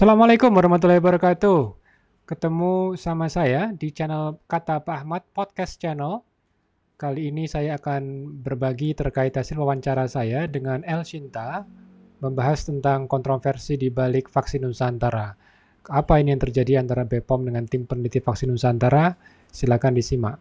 Assalamualaikum 0.00 0.48
warahmatullahi 0.56 0.96
wabarakatuh. 0.96 1.76
Ketemu 2.24 2.96
sama 2.96 3.28
saya 3.28 3.68
di 3.68 3.92
channel 3.92 4.40
Kata 4.48 4.80
Pak 4.80 5.04
Ahmad 5.04 5.28
Podcast 5.36 5.76
Channel. 5.76 6.24
Kali 6.96 7.28
ini 7.28 7.44
saya 7.44 7.76
akan 7.76 8.32
berbagi 8.40 8.96
terkait 8.96 9.36
hasil 9.36 9.60
wawancara 9.60 10.08
saya 10.08 10.48
dengan 10.48 10.80
El 10.88 11.04
Shinta, 11.04 11.68
membahas 12.16 12.64
tentang 12.64 13.12
kontroversi 13.12 13.76
di 13.76 13.92
balik 13.92 14.32
vaksin 14.32 14.64
Nusantara. 14.64 15.36
Apa 15.92 16.16
ini 16.16 16.32
yang 16.32 16.40
terjadi 16.48 16.80
antara 16.80 17.04
BPOM 17.04 17.52
dengan 17.52 17.68
tim 17.68 17.84
peneliti 17.84 18.24
vaksin 18.24 18.48
Nusantara? 18.48 19.12
Silakan 19.52 20.00
disimak. 20.00 20.40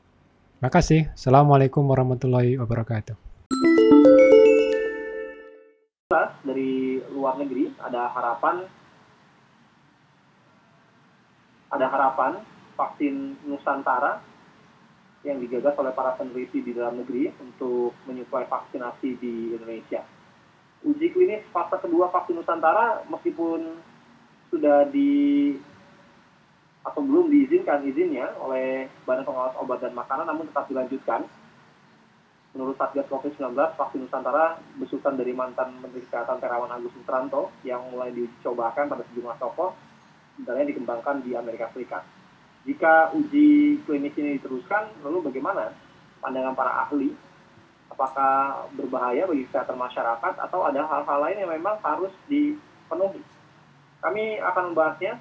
Terima 0.55 0.71
kasih. 0.71 1.11
Assalamualaikum 1.19 1.83
warahmatullahi 1.83 2.55
wabarakatuh. 2.63 3.27
dari 6.47 7.03
luar 7.11 7.35
negeri 7.35 7.75
ada 7.83 8.07
harapan 8.15 8.63
ada 11.69 11.85
harapan 11.89 12.41
vaksin 12.73 13.37
Nusantara 13.45 14.21
yang 15.27 15.37
digagas 15.43 15.75
oleh 15.75 15.91
para 15.91 16.15
peneliti 16.15 16.63
di 16.63 16.71
dalam 16.71 17.03
negeri 17.03 17.27
untuk 17.43 17.91
menyuplai 18.07 18.47
vaksinasi 18.47 19.09
di 19.19 19.53
Indonesia. 19.53 20.01
Uji 20.79 21.11
klinis 21.11 21.43
fase 21.51 21.75
kedua 21.83 22.07
vaksin 22.07 22.39
Nusantara 22.39 23.03
meskipun 23.11 23.83
sudah 24.49 24.87
di 24.89 25.53
atau 26.79 27.03
belum 27.03 27.27
diizinkan 27.27 27.83
izinnya 27.83 28.31
oleh 28.39 28.87
Badan 29.03 29.27
Pengawas 29.27 29.59
Obat 29.59 29.83
dan 29.83 29.91
Makanan 29.91 30.31
namun 30.31 30.47
tetap 30.47 30.71
dilanjutkan 30.71 31.27
Menurut 32.49 32.81
Satgas 32.81 33.05
COVID-19, 33.13 33.53
vaksin 33.77 34.01
Nusantara 34.01 34.57
besutan 34.81 35.13
dari 35.13 35.37
mantan 35.37 35.69
Menteri 35.85 36.01
Kesehatan 36.01 36.41
Terawan 36.41 36.73
Agus 36.73 36.89
Putranto 36.97 37.53
yang 37.61 37.93
mulai 37.93 38.09
dicobakan 38.09 38.89
pada 38.89 39.05
sejumlah 39.05 39.37
toko, 39.37 39.77
sebenarnya 40.39 40.71
dikembangkan 40.71 41.19
di 41.27 41.35
Amerika 41.35 41.67
Serikat. 41.75 42.07
Jika 42.63 43.11
uji 43.11 43.83
klinis 43.83 44.15
ini 44.15 44.39
diteruskan, 44.39 44.87
lalu 45.03 45.27
bagaimana 45.27 45.75
pandangan 46.23 46.55
para 46.55 46.87
ahli? 46.87 47.11
Apakah 47.91 48.63
berbahaya 48.79 49.27
bagi 49.27 49.43
kesehatan 49.51 49.75
masyarakat 49.75 50.39
atau 50.39 50.63
ada 50.63 50.87
hal-hal 50.87 51.19
lain 51.19 51.43
yang 51.43 51.51
memang 51.51 51.75
harus 51.83 52.15
dipenuhi? 52.31 53.19
Kami 53.99 54.39
akan 54.39 54.71
membahasnya 54.71 55.19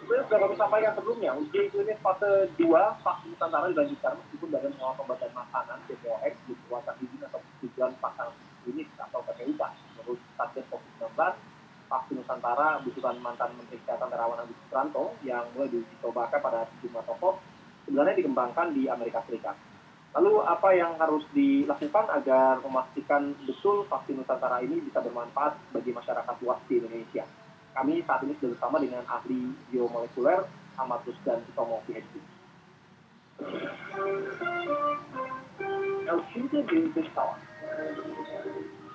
Sebenarnya 0.00 0.24
sudah 0.26 0.38
kami 0.42 0.54
sampaikan 0.58 0.92
sebelumnya, 0.98 1.30
uji 1.38 1.70
klinis 1.70 2.00
fase 2.02 2.50
2 2.58 2.66
vaksin 3.00 3.28
Nusantara 3.30 3.70
dilanjutkan 3.70 4.18
meskipun 4.18 4.48
Badan 4.50 4.74
Pengawas 4.74 5.00
Obat 5.00 5.18
dan 5.22 5.32
Makanan 5.32 5.78
BPOM 5.86 6.20
berkuasa 6.20 6.90
izin 6.98 7.22
atau 7.30 7.40
tujuan 7.62 7.94
pasang 8.02 8.34
klinis 8.66 8.90
atau 8.98 9.22
PPUK 9.22 9.62
menurut 9.96 10.18
Satgas 10.34 10.66
COVID-19 10.66 11.14
vaksin 11.88 12.14
Nusantara 12.18 12.68
butuhan 12.82 13.16
mantan 13.22 13.50
Menteri 13.54 13.78
Kesehatan 13.80 14.10
Terawan 14.10 14.42
Agus 14.42 14.58
Putranto 14.66 15.04
yang 15.22 15.46
mulai 15.54 15.70
dicobakan 15.70 16.40
pada 16.42 16.60
sejumlah 16.74 17.04
toko 17.06 17.38
sebenarnya 17.86 18.18
dikembangkan 18.20 18.74
di 18.74 18.90
Amerika 18.90 19.22
Serikat. 19.24 19.69
Lalu 20.10 20.42
apa 20.42 20.74
yang 20.74 20.98
harus 20.98 21.22
dilakukan 21.30 22.10
agar 22.10 22.58
memastikan 22.66 23.30
betul 23.46 23.86
vaksin 23.86 24.18
Nusantara 24.18 24.58
ini 24.58 24.82
bisa 24.82 24.98
bermanfaat 24.98 25.54
bagi 25.70 25.94
masyarakat 25.94 26.34
luas 26.42 26.58
di 26.66 26.82
Indonesia? 26.82 27.22
Kami 27.70 28.02
saat 28.02 28.26
ini 28.26 28.34
sudah 28.42 28.58
bersama 28.58 28.82
dengan 28.82 29.06
ahli 29.06 29.54
biomolekuler 29.70 30.50
Amatus 30.82 31.14
dan 31.22 31.38
Utomo 31.54 31.78
PhD. 31.86 32.18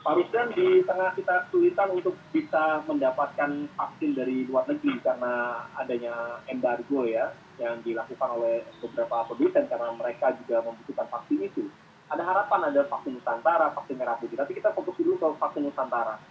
Pak 0.06 0.14
Rusdan, 0.22 0.54
di 0.54 0.86
tengah 0.86 1.16
kita 1.18 1.48
kesulitan 1.48 1.90
untuk 1.96 2.14
bisa 2.30 2.84
mendapatkan 2.86 3.72
vaksin 3.74 4.12
dari 4.14 4.46
luar 4.46 4.68
negeri 4.68 5.00
karena 5.02 5.66
adanya 5.80 6.44
embargo 6.52 7.08
ya 7.08 7.32
yang 7.62 7.80
dilakukan 7.82 8.30
oleh 8.36 8.66
beberapa 8.84 9.28
produsen 9.28 9.66
karena 9.70 9.92
mereka 9.96 10.36
juga 10.44 10.66
membutuhkan 10.66 11.08
vaksin 11.08 11.40
itu. 11.44 11.64
Ada 12.06 12.22
harapan 12.22 12.70
ada 12.70 12.82
vaksin 12.86 13.18
Nusantara, 13.18 13.74
vaksin 13.74 13.98
merah 13.98 14.18
putih. 14.22 14.38
Tapi 14.38 14.54
kita 14.54 14.76
fokus 14.76 14.94
dulu 15.02 15.18
ke 15.18 15.28
vaksin 15.42 15.66
Nusantara. 15.66 16.22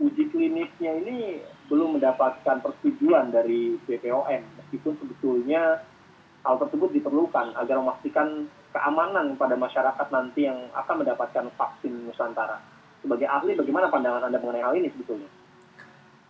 Uji 0.00 0.32
klinisnya 0.32 0.96
ini 0.96 1.44
belum 1.68 2.00
mendapatkan 2.00 2.64
persetujuan 2.64 3.28
dari 3.28 3.76
BPOM, 3.84 4.42
meskipun 4.64 4.96
sebetulnya 4.96 5.84
hal 6.40 6.56
tersebut 6.56 6.88
diperlukan 6.96 7.52
agar 7.52 7.76
memastikan 7.84 8.48
keamanan 8.72 9.36
pada 9.36 9.60
masyarakat 9.60 10.06
nanti 10.08 10.48
yang 10.48 10.72
akan 10.72 11.04
mendapatkan 11.04 11.52
vaksin 11.52 12.08
Nusantara 12.08 12.80
sebagai 13.00 13.26
ahli 13.28 13.56
bagaimana 13.56 13.88
pandangan 13.88 14.28
Anda 14.28 14.38
mengenai 14.38 14.64
hal 14.64 14.74
ini 14.76 14.88
sebetulnya? 14.92 15.28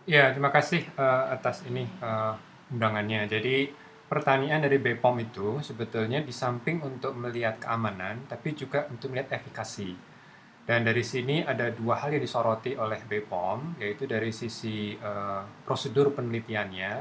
Ya, 0.09 0.33
terima 0.33 0.49
kasih 0.49 0.87
uh, 0.97 1.29
atas 1.29 1.61
ini 1.67 1.85
uh, 2.01 2.33
undangannya. 2.73 3.29
Jadi 3.29 3.69
pertanyaan 4.11 4.67
dari 4.67 4.75
BPOM 4.75 5.15
itu 5.23 5.63
sebetulnya 5.63 6.19
di 6.19 6.35
samping 6.35 6.83
untuk 6.83 7.15
melihat 7.15 7.63
keamanan, 7.63 8.27
tapi 8.27 8.51
juga 8.51 8.83
untuk 8.91 9.15
melihat 9.15 9.39
efikasi. 9.39 9.95
Dan 10.67 10.83
dari 10.83 10.99
sini 10.99 11.47
ada 11.47 11.71
dua 11.71 12.03
hal 12.03 12.11
yang 12.11 12.19
disoroti 12.19 12.75
oleh 12.75 12.99
BPOM, 13.07 13.79
yaitu 13.79 14.03
dari 14.03 14.35
sisi 14.35 14.99
uh, 14.99 15.47
prosedur 15.63 16.11
penelitiannya 16.11 16.93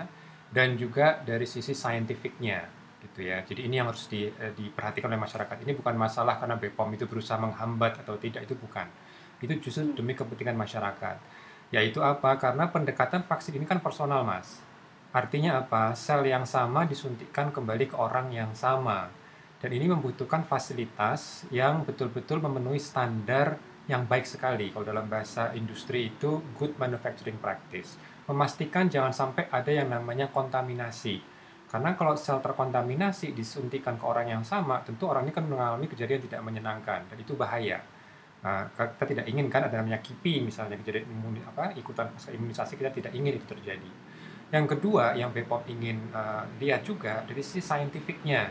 dan 0.54 0.78
juga 0.78 1.18
dari 1.26 1.50
sisi 1.50 1.74
saintifiknya 1.74 2.62
gitu 3.02 3.26
ya. 3.26 3.42
Jadi 3.42 3.66
ini 3.66 3.82
yang 3.82 3.90
harus 3.90 4.06
di, 4.06 4.30
uh, 4.30 4.54
diperhatikan 4.54 5.10
oleh 5.10 5.18
masyarakat. 5.18 5.66
Ini 5.66 5.74
bukan 5.74 5.98
masalah 5.98 6.38
karena 6.38 6.54
BPOM 6.54 6.94
itu 6.94 7.10
berusaha 7.10 7.36
menghambat 7.36 8.06
atau 8.06 8.14
tidak 8.22 8.46
itu 8.46 8.54
bukan 8.54 8.86
itu 9.40 9.70
justru 9.70 9.96
demi 9.96 10.12
kepentingan 10.12 10.56
masyarakat. 10.56 11.16
Yaitu 11.72 12.02
apa? 12.04 12.36
Karena 12.36 12.68
pendekatan 12.68 13.24
vaksin 13.24 13.56
ini 13.56 13.64
kan 13.64 13.80
personal, 13.80 14.26
Mas. 14.26 14.60
Artinya 15.10 15.66
apa? 15.66 15.90
Sel 15.98 16.22
yang 16.22 16.46
sama 16.46 16.86
disuntikkan 16.86 17.50
kembali 17.50 17.90
ke 17.90 17.96
orang 17.98 18.30
yang 18.30 18.54
sama. 18.54 19.10
Dan 19.58 19.74
ini 19.74 19.90
membutuhkan 19.90 20.46
fasilitas 20.46 21.44
yang 21.50 21.82
betul-betul 21.82 22.38
memenuhi 22.38 22.78
standar 22.78 23.58
yang 23.90 24.06
baik 24.06 24.22
sekali. 24.22 24.70
Kalau 24.70 24.86
dalam 24.86 25.10
bahasa 25.10 25.50
industri 25.58 26.14
itu 26.14 26.38
good 26.54 26.78
manufacturing 26.78 27.36
practice. 27.42 27.98
Memastikan 28.30 28.86
jangan 28.86 29.10
sampai 29.10 29.50
ada 29.50 29.68
yang 29.74 29.90
namanya 29.90 30.30
kontaminasi. 30.30 31.18
Karena 31.66 31.98
kalau 31.98 32.14
sel 32.14 32.38
terkontaminasi 32.38 33.34
disuntikan 33.34 33.98
ke 33.98 34.06
orang 34.06 34.30
yang 34.30 34.42
sama, 34.46 34.78
tentu 34.86 35.10
orang 35.10 35.26
ini 35.26 35.34
kan 35.34 35.46
mengalami 35.46 35.90
kejadian 35.90 36.22
tidak 36.22 36.42
menyenangkan 36.46 37.02
dan 37.10 37.18
itu 37.18 37.34
bahaya. 37.34 37.82
Nah, 38.40 38.70
kita 38.72 39.04
tidak 39.04 39.26
inginkan 39.26 39.66
ada 39.68 39.82
namanya 39.82 40.00
KIPI 40.00 40.48
misalnya 40.48 40.80
kejadian 40.80 41.06
imun 41.12 41.36
apa 41.44 41.76
ikutan 41.76 42.08
imunisasi 42.30 42.78
kita 42.78 42.90
tidak 42.94 43.12
ingin 43.12 43.36
itu 43.36 43.46
terjadi. 43.46 43.90
Yang 44.50 44.66
kedua 44.76 45.14
yang 45.14 45.30
BPOM 45.30 45.62
ingin 45.70 46.10
uh, 46.10 46.42
lihat 46.58 46.82
juga 46.82 47.22
dari 47.22 47.38
sisi 47.38 47.62
saintifiknya. 47.62 48.50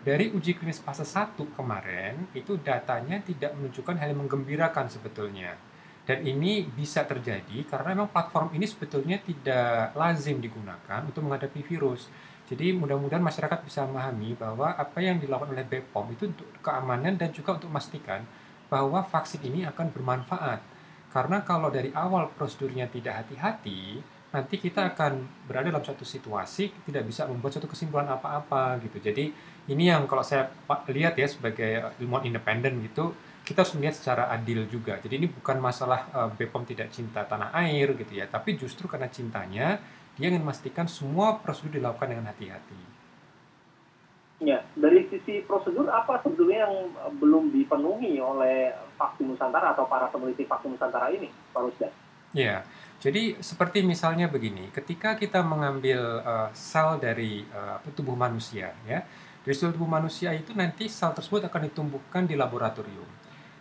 Dari 0.00 0.32
uji 0.32 0.56
klinis 0.56 0.80
fase 0.80 1.04
1 1.04 1.36
kemarin 1.56 2.28
itu 2.32 2.56
datanya 2.60 3.20
tidak 3.20 3.52
menunjukkan 3.56 4.00
hal 4.00 4.12
yang 4.12 4.20
menggembirakan 4.24 4.88
sebetulnya. 4.88 5.56
Dan 6.04 6.24
ini 6.24 6.64
bisa 6.64 7.04
terjadi 7.04 7.68
karena 7.68 7.92
memang 7.92 8.08
platform 8.08 8.56
ini 8.56 8.64
sebetulnya 8.64 9.20
tidak 9.20 9.92
lazim 9.92 10.40
digunakan 10.40 11.04
untuk 11.04 11.24
menghadapi 11.28 11.60
virus. 11.60 12.08
Jadi 12.48 12.72
mudah-mudahan 12.74 13.22
masyarakat 13.22 13.60
bisa 13.62 13.84
memahami 13.84 14.34
bahwa 14.34 14.72
apa 14.74 14.98
yang 15.04 15.20
dilakukan 15.20 15.52
oleh 15.52 15.68
BPOM 15.68 16.06
itu 16.16 16.32
untuk 16.32 16.48
keamanan 16.64 17.14
dan 17.20 17.30
juga 17.30 17.60
untuk 17.60 17.68
memastikan 17.68 18.24
bahwa 18.72 19.04
vaksin 19.04 19.44
ini 19.44 19.68
akan 19.68 19.92
bermanfaat. 19.92 20.60
Karena 21.12 21.44
kalau 21.44 21.68
dari 21.68 21.92
awal 21.92 22.32
prosedurnya 22.34 22.90
tidak 22.90 23.22
hati-hati, 23.22 24.02
nanti 24.30 24.62
kita 24.62 24.94
akan 24.94 25.26
berada 25.50 25.74
dalam 25.74 25.82
suatu 25.82 26.06
situasi 26.06 26.70
tidak 26.86 27.02
bisa 27.10 27.26
membuat 27.26 27.58
suatu 27.58 27.66
kesimpulan 27.66 28.06
apa-apa 28.14 28.78
gitu. 28.86 29.02
Jadi 29.02 29.34
ini 29.66 29.90
yang 29.90 30.06
kalau 30.06 30.22
saya 30.22 30.50
lihat 30.90 31.18
ya 31.18 31.26
sebagai 31.26 31.94
ilmuwan 31.98 32.26
independen 32.26 32.78
gitu, 32.86 33.10
kita 33.42 33.66
harus 33.66 33.74
melihat 33.74 33.98
secara 33.98 34.30
adil 34.30 34.70
juga. 34.70 35.02
Jadi 35.02 35.18
ini 35.18 35.26
bukan 35.26 35.58
masalah 35.58 36.06
uh, 36.14 36.30
BPOM 36.30 36.62
tidak 36.62 36.94
cinta 36.94 37.26
tanah 37.26 37.50
air 37.58 37.90
gitu 37.98 38.14
ya, 38.14 38.30
tapi 38.30 38.54
justru 38.54 38.86
karena 38.86 39.10
cintanya 39.10 39.82
dia 40.14 40.26
ingin 40.30 40.46
memastikan 40.46 40.86
semua 40.86 41.42
prosedur 41.42 41.82
dilakukan 41.82 42.14
dengan 42.14 42.30
hati-hati. 42.30 42.78
Ya, 44.40 44.64
dari 44.72 45.04
sisi 45.12 45.44
prosedur 45.44 45.90
apa 45.92 46.22
sebetulnya 46.24 46.64
yang 46.64 46.74
belum 47.20 47.52
dipenuhi 47.52 48.16
oleh 48.22 48.72
vaksin 48.96 49.28
Nusantara 49.28 49.76
atau 49.76 49.84
para 49.84 50.08
peneliti 50.08 50.48
vaksin 50.48 50.72
Nusantara 50.72 51.12
ini, 51.12 51.28
Pak 51.52 51.60
Rusdan? 51.60 51.92
Ya, 52.32 52.62
jadi 53.00 53.40
seperti 53.40 53.80
misalnya 53.80 54.28
begini, 54.28 54.68
ketika 54.76 55.16
kita 55.16 55.40
mengambil 55.40 56.20
uh, 56.20 56.52
sel 56.52 57.00
dari 57.00 57.48
uh, 57.48 57.80
tubuh 57.96 58.12
manusia, 58.12 58.76
ya, 58.84 59.00
dari 59.40 59.56
sel 59.56 59.72
tubuh 59.72 59.88
manusia 59.88 60.36
itu 60.36 60.52
nanti 60.52 60.84
sel 60.84 61.16
tersebut 61.16 61.48
akan 61.48 61.72
ditumbuhkan 61.72 62.28
di 62.28 62.36
laboratorium. 62.36 63.08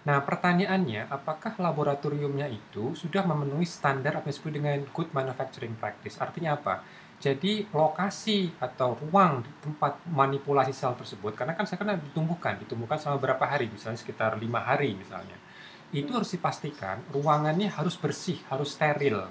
Nah, 0.04 0.20
pertanyaannya, 0.28 1.08
apakah 1.08 1.56
laboratoriumnya 1.56 2.52
itu 2.52 2.92
sudah 3.00 3.24
memenuhi 3.24 3.64
standar 3.64 4.20
apa 4.20 4.28
yang 4.28 4.36
disebut 4.36 4.54
dengan 4.60 4.78
good 4.92 5.08
manufacturing 5.16 5.76
practice? 5.80 6.20
Artinya 6.20 6.60
apa? 6.60 6.84
Jadi 7.20 7.68
lokasi 7.72 8.52
atau 8.60 8.96
ruang 8.96 9.44
tempat 9.64 10.04
manipulasi 10.08 10.76
sel 10.76 10.96
tersebut, 11.00 11.36
karena 11.36 11.56
kan 11.56 11.64
saya 11.64 11.80
kan 11.80 11.96
ditumbuhkan, 11.96 12.60
ditumbuhkan 12.60 13.00
selama 13.00 13.24
berapa 13.24 13.44
hari, 13.48 13.72
misalnya 13.72 14.00
sekitar 14.00 14.36
lima 14.36 14.64
hari 14.64 14.96
misalnya, 14.96 15.36
itu 15.90 16.14
harus 16.14 16.30
dipastikan 16.34 17.02
ruangannya 17.10 17.70
harus 17.74 17.98
bersih, 17.98 18.38
harus 18.50 18.78
steril. 18.78 19.26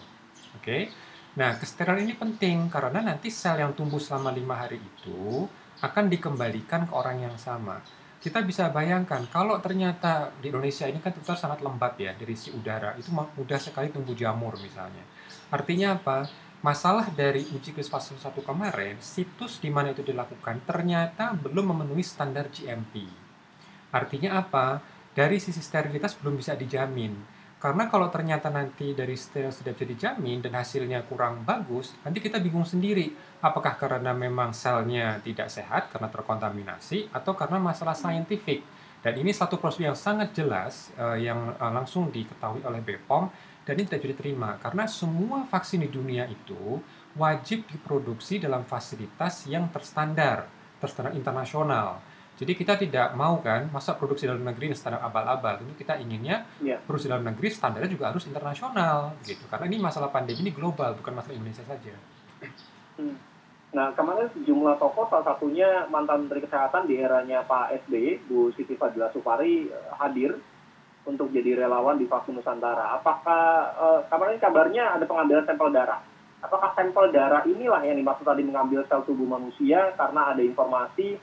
Oke, 0.58 0.90
nah 1.38 1.54
kesteril 1.54 2.02
ini 2.02 2.18
penting 2.18 2.66
karena 2.66 2.98
nanti 2.98 3.30
sel 3.30 3.62
yang 3.62 3.76
tumbuh 3.78 4.02
selama 4.02 4.34
lima 4.34 4.58
hari 4.58 4.82
itu 4.82 5.46
akan 5.78 6.10
dikembalikan 6.10 6.90
ke 6.90 6.92
orang 6.94 7.22
yang 7.22 7.36
sama. 7.38 7.78
Kita 8.18 8.42
bisa 8.42 8.74
bayangkan 8.74 9.22
kalau 9.30 9.62
ternyata 9.62 10.34
di 10.42 10.50
Indonesia 10.50 10.90
ini 10.90 10.98
kan 10.98 11.14
ternyata 11.14 11.38
sangat 11.38 11.62
lembab 11.62 11.94
ya 11.94 12.10
dari 12.18 12.34
si 12.34 12.50
udara. 12.50 12.98
Itu 12.98 13.14
mudah 13.14 13.60
sekali 13.62 13.94
tumbuh 13.94 14.18
jamur 14.18 14.58
misalnya. 14.58 15.06
Artinya 15.54 15.94
apa? 15.94 16.26
Masalah 16.58 17.14
dari 17.14 17.46
uji 17.46 17.70
klinis 17.70 17.86
fase 17.86 18.18
1 18.18 18.34
kemarin 18.42 18.98
situs 18.98 19.62
di 19.62 19.70
mana 19.70 19.94
itu 19.94 20.02
dilakukan 20.02 20.66
ternyata 20.66 21.30
belum 21.30 21.70
memenuhi 21.70 22.02
standar 22.02 22.50
GMP 22.50 23.06
artinya 23.92 24.40
apa 24.44 24.84
dari 25.18 25.42
sisi 25.42 25.58
sterilitas 25.58 26.14
belum 26.14 26.38
bisa 26.38 26.54
dijamin 26.54 27.38
karena 27.58 27.90
kalau 27.90 28.06
ternyata 28.06 28.54
nanti 28.54 28.94
dari 28.94 29.18
steril 29.18 29.50
sudah 29.50 29.74
bisa 29.74 29.82
dijamin 29.82 30.38
dan 30.38 30.54
hasilnya 30.54 31.02
kurang 31.10 31.42
bagus, 31.42 31.90
nanti 32.06 32.22
kita 32.22 32.38
bingung 32.38 32.62
sendiri. 32.62 33.10
Apakah 33.42 33.74
karena 33.74 34.14
memang 34.14 34.54
selnya 34.54 35.18
tidak 35.26 35.50
sehat 35.50 35.90
karena 35.90 36.06
terkontaminasi 36.06 37.10
atau 37.10 37.34
karena 37.34 37.58
masalah 37.58 37.98
saintifik. 37.98 38.62
Dan 39.02 39.18
ini 39.18 39.34
satu 39.34 39.58
proses 39.58 39.82
yang 39.82 39.98
sangat 39.98 40.38
jelas 40.38 40.94
uh, 41.02 41.18
yang 41.18 41.54
uh, 41.58 41.70
langsung 41.74 42.14
diketahui 42.14 42.62
oleh 42.62 42.78
BPOM 42.78 43.26
dan 43.66 43.74
ini 43.74 43.90
tidak 43.90 44.06
bisa 44.06 44.10
diterima 44.14 44.58
karena 44.58 44.86
semua 44.90 45.46
vaksin 45.46 45.82
di 45.82 45.90
dunia 45.90 46.26
itu 46.30 46.78
wajib 47.18 47.66
diproduksi 47.70 48.38
dalam 48.42 48.66
fasilitas 48.66 49.46
yang 49.50 49.70
terstandar, 49.70 50.46
terstandar 50.78 51.14
internasional. 51.14 52.02
Jadi 52.38 52.52
kita 52.54 52.78
tidak 52.78 53.18
mau 53.18 53.42
kan 53.42 53.66
masa 53.74 53.98
produksi 53.98 54.30
dalam 54.30 54.46
negeri 54.46 54.70
standar 54.70 55.02
abal-abal. 55.02 55.58
Ini 55.58 55.74
kita 55.74 55.98
inginnya 55.98 56.46
yeah. 56.62 56.78
produksi 56.78 57.10
dalam 57.10 57.26
negeri 57.26 57.50
standarnya 57.50 57.90
juga 57.90 58.14
harus 58.14 58.22
internasional 58.30 59.18
gitu. 59.26 59.42
Karena 59.50 59.66
ini 59.66 59.82
masalah 59.82 60.06
pandemi 60.14 60.46
ini 60.46 60.54
global 60.54 60.94
bukan 60.94 61.18
masalah 61.18 61.34
Indonesia 61.34 61.66
saja. 61.66 61.98
Hmm. 62.94 63.18
Nah 63.74 63.90
kemarin 63.98 64.30
sejumlah 64.38 64.78
tokoh 64.78 65.10
salah 65.10 65.34
satunya 65.34 65.90
mantan 65.90 66.30
Menteri 66.30 66.46
Kesehatan 66.46 66.86
di 66.86 67.02
eranya 67.02 67.42
Pak 67.42 67.74
SBY, 67.84 68.30
Bu 68.30 68.54
Siti 68.54 68.78
Fadila 68.78 69.10
Supari 69.10 69.66
eh, 69.66 69.90
hadir 69.98 70.38
untuk 71.10 71.34
jadi 71.34 71.58
relawan 71.66 71.98
di 71.98 72.06
vaksin 72.06 72.36
Nusantara. 72.36 73.00
Apakah 73.00 73.44
uh, 73.80 74.00
kemarin 74.12 74.36
kabarnya 74.36 74.92
ada 74.92 75.08
pengambilan 75.08 75.48
sampel 75.48 75.72
darah? 75.72 76.04
Apakah 76.44 76.76
sampel 76.76 77.08
darah 77.10 77.42
inilah 77.48 77.80
yang 77.80 77.96
dimaksud 77.96 78.28
tadi 78.28 78.44
mengambil 78.44 78.84
sel 78.86 79.02
tubuh 79.08 79.24
manusia 79.24 79.96
karena 79.96 80.36
ada 80.36 80.42
informasi 80.44 81.16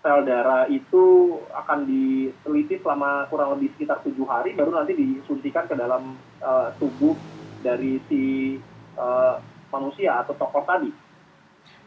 sel 0.00 0.24
darah 0.24 0.64
itu 0.72 1.36
akan 1.52 1.84
diteliti 1.84 2.80
selama 2.80 3.28
kurang 3.28 3.56
lebih 3.56 3.76
sekitar 3.76 4.00
tujuh 4.00 4.24
hari 4.24 4.56
baru 4.56 4.72
nanti 4.72 4.96
disuntikan 4.96 5.68
ke 5.68 5.76
dalam 5.76 6.16
uh, 6.40 6.72
tubuh 6.80 7.12
dari 7.60 8.00
si 8.08 8.56
uh, 8.96 9.36
manusia 9.68 10.24
atau 10.24 10.32
tokoh 10.32 10.64
tadi. 10.64 10.88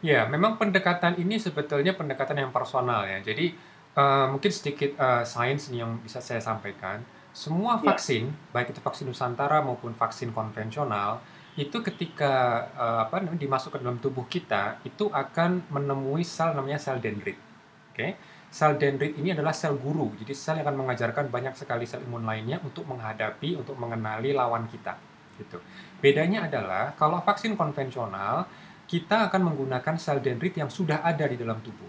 Ya, 0.04 0.28
memang 0.30 0.60
pendekatan 0.60 1.18
ini 1.18 1.42
sebetulnya 1.42 1.96
pendekatan 1.98 2.38
yang 2.38 2.52
personal 2.54 3.02
ya. 3.08 3.18
Jadi 3.18 3.56
uh, 3.98 4.30
mungkin 4.30 4.50
sedikit 4.54 4.94
uh, 4.94 5.26
sains 5.26 5.66
yang 5.74 5.98
bisa 5.98 6.22
saya 6.22 6.38
sampaikan. 6.38 7.02
Semua 7.34 7.82
ya. 7.82 7.90
vaksin, 7.90 8.30
ya. 8.30 8.52
baik 8.54 8.70
itu 8.70 8.80
vaksin 8.84 9.10
Nusantara 9.10 9.58
maupun 9.58 9.90
vaksin 9.90 10.30
konvensional, 10.30 11.18
itu 11.58 11.82
ketika 11.82 12.66
uh, 12.78 12.98
apa 13.10 13.22
namanya 13.22 13.42
dimasukkan 13.42 13.82
dalam 13.82 13.98
tubuh 13.98 14.26
kita 14.30 14.78
itu 14.86 15.10
akan 15.10 15.66
menemui 15.70 16.22
sel 16.22 16.54
namanya 16.54 16.78
sel 16.78 16.98
dendrit 16.98 17.53
Oke, 17.94 18.18
sel 18.50 18.74
dendrit 18.74 19.14
ini 19.14 19.30
adalah 19.30 19.54
sel 19.54 19.78
guru. 19.78 20.10
Jadi 20.18 20.34
sel 20.34 20.58
yang 20.58 20.66
akan 20.66 20.82
mengajarkan 20.82 21.30
banyak 21.30 21.54
sekali 21.54 21.86
sel 21.86 22.02
imun 22.02 22.26
lainnya 22.26 22.58
untuk 22.66 22.82
menghadapi, 22.90 23.54
untuk 23.54 23.78
mengenali 23.78 24.34
lawan 24.34 24.66
kita. 24.66 24.98
Gitu. 25.38 25.62
Bedanya 26.02 26.50
adalah 26.50 26.90
kalau 26.98 27.22
vaksin 27.22 27.54
konvensional 27.54 28.50
kita 28.90 29.30
akan 29.30 29.54
menggunakan 29.54 29.94
sel 29.94 30.18
dendrit 30.18 30.58
yang 30.58 30.66
sudah 30.66 31.06
ada 31.06 31.22
di 31.30 31.38
dalam 31.38 31.62
tubuh. 31.62 31.86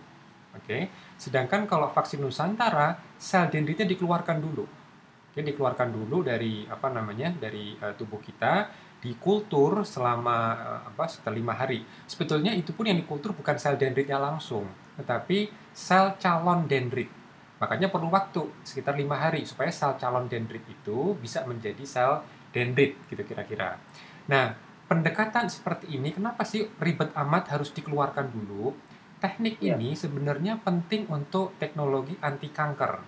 Oke. 0.53 0.93
Sedangkan 1.17 1.65
kalau 1.65 1.89
vaksin 1.89 2.21
Nusantara, 2.21 3.17
sel 3.17 3.49
dendritnya 3.49 3.89
dikeluarkan 3.89 4.37
dulu. 4.37 4.65
Oke, 5.33 5.41
dikeluarkan 5.41 5.89
dulu 5.89 6.21
dari 6.21 6.69
apa 6.69 6.93
namanya? 6.93 7.33
dari 7.33 7.73
uh, 7.81 7.97
tubuh 7.97 8.21
kita 8.21 8.69
dikultur 9.03 9.81
selama 9.81 10.37
uh, 10.53 10.81
apa 10.93 11.09
sekitar 11.09 11.33
lima 11.33 11.57
hari. 11.57 11.81
Sebetulnya 12.05 12.53
itu 12.53 12.77
pun 12.77 12.85
yang 12.85 12.95
dikultur 12.95 13.33
bukan 13.33 13.57
sel 13.57 13.75
dendritnya 13.75 14.21
langsung, 14.21 14.69
tetapi 14.99 15.51
sel 15.75 16.15
calon 16.19 16.65
dendrit. 16.67 17.11
Makanya 17.59 17.87
perlu 17.87 18.11
waktu 18.11 18.43
sekitar 18.67 18.99
lima 18.99 19.15
hari 19.15 19.47
supaya 19.47 19.71
sel 19.71 19.95
calon 19.95 20.27
dendrit 20.27 20.63
itu 20.67 21.15
bisa 21.19 21.43
menjadi 21.47 21.83
sel 21.87 22.23
dendrit 22.51 22.95
gitu 23.07 23.23
kira-kira. 23.23 23.79
Nah, 24.31 24.55
pendekatan 24.87 25.47
seperti 25.47 25.95
ini 25.95 26.11
kenapa 26.11 26.43
sih 26.47 26.67
ribet 26.79 27.11
amat 27.15 27.51
harus 27.51 27.71
dikeluarkan 27.75 28.31
dulu? 28.31 28.75
Teknik 29.19 29.63
ya. 29.63 29.75
ini 29.75 29.95
sebenarnya 29.95 30.59
penting 30.59 31.07
untuk 31.07 31.55
teknologi 31.55 32.15
anti 32.19 32.51
kanker. 32.51 32.99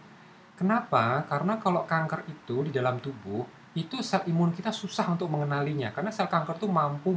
Kenapa? 0.57 1.28
Karena 1.30 1.62
kalau 1.62 1.86
kanker 1.86 2.25
itu 2.25 2.66
di 2.66 2.72
dalam 2.74 2.98
tubuh 2.98 3.56
itu 3.77 4.01
sel 4.01 4.25
imun 4.25 4.50
kita 4.57 4.74
susah 4.74 5.13
untuk 5.13 5.29
mengenalinya 5.29 5.94
karena 5.94 6.09
sel 6.09 6.25
kanker 6.25 6.57
itu 6.57 6.65
mampu 6.65 7.13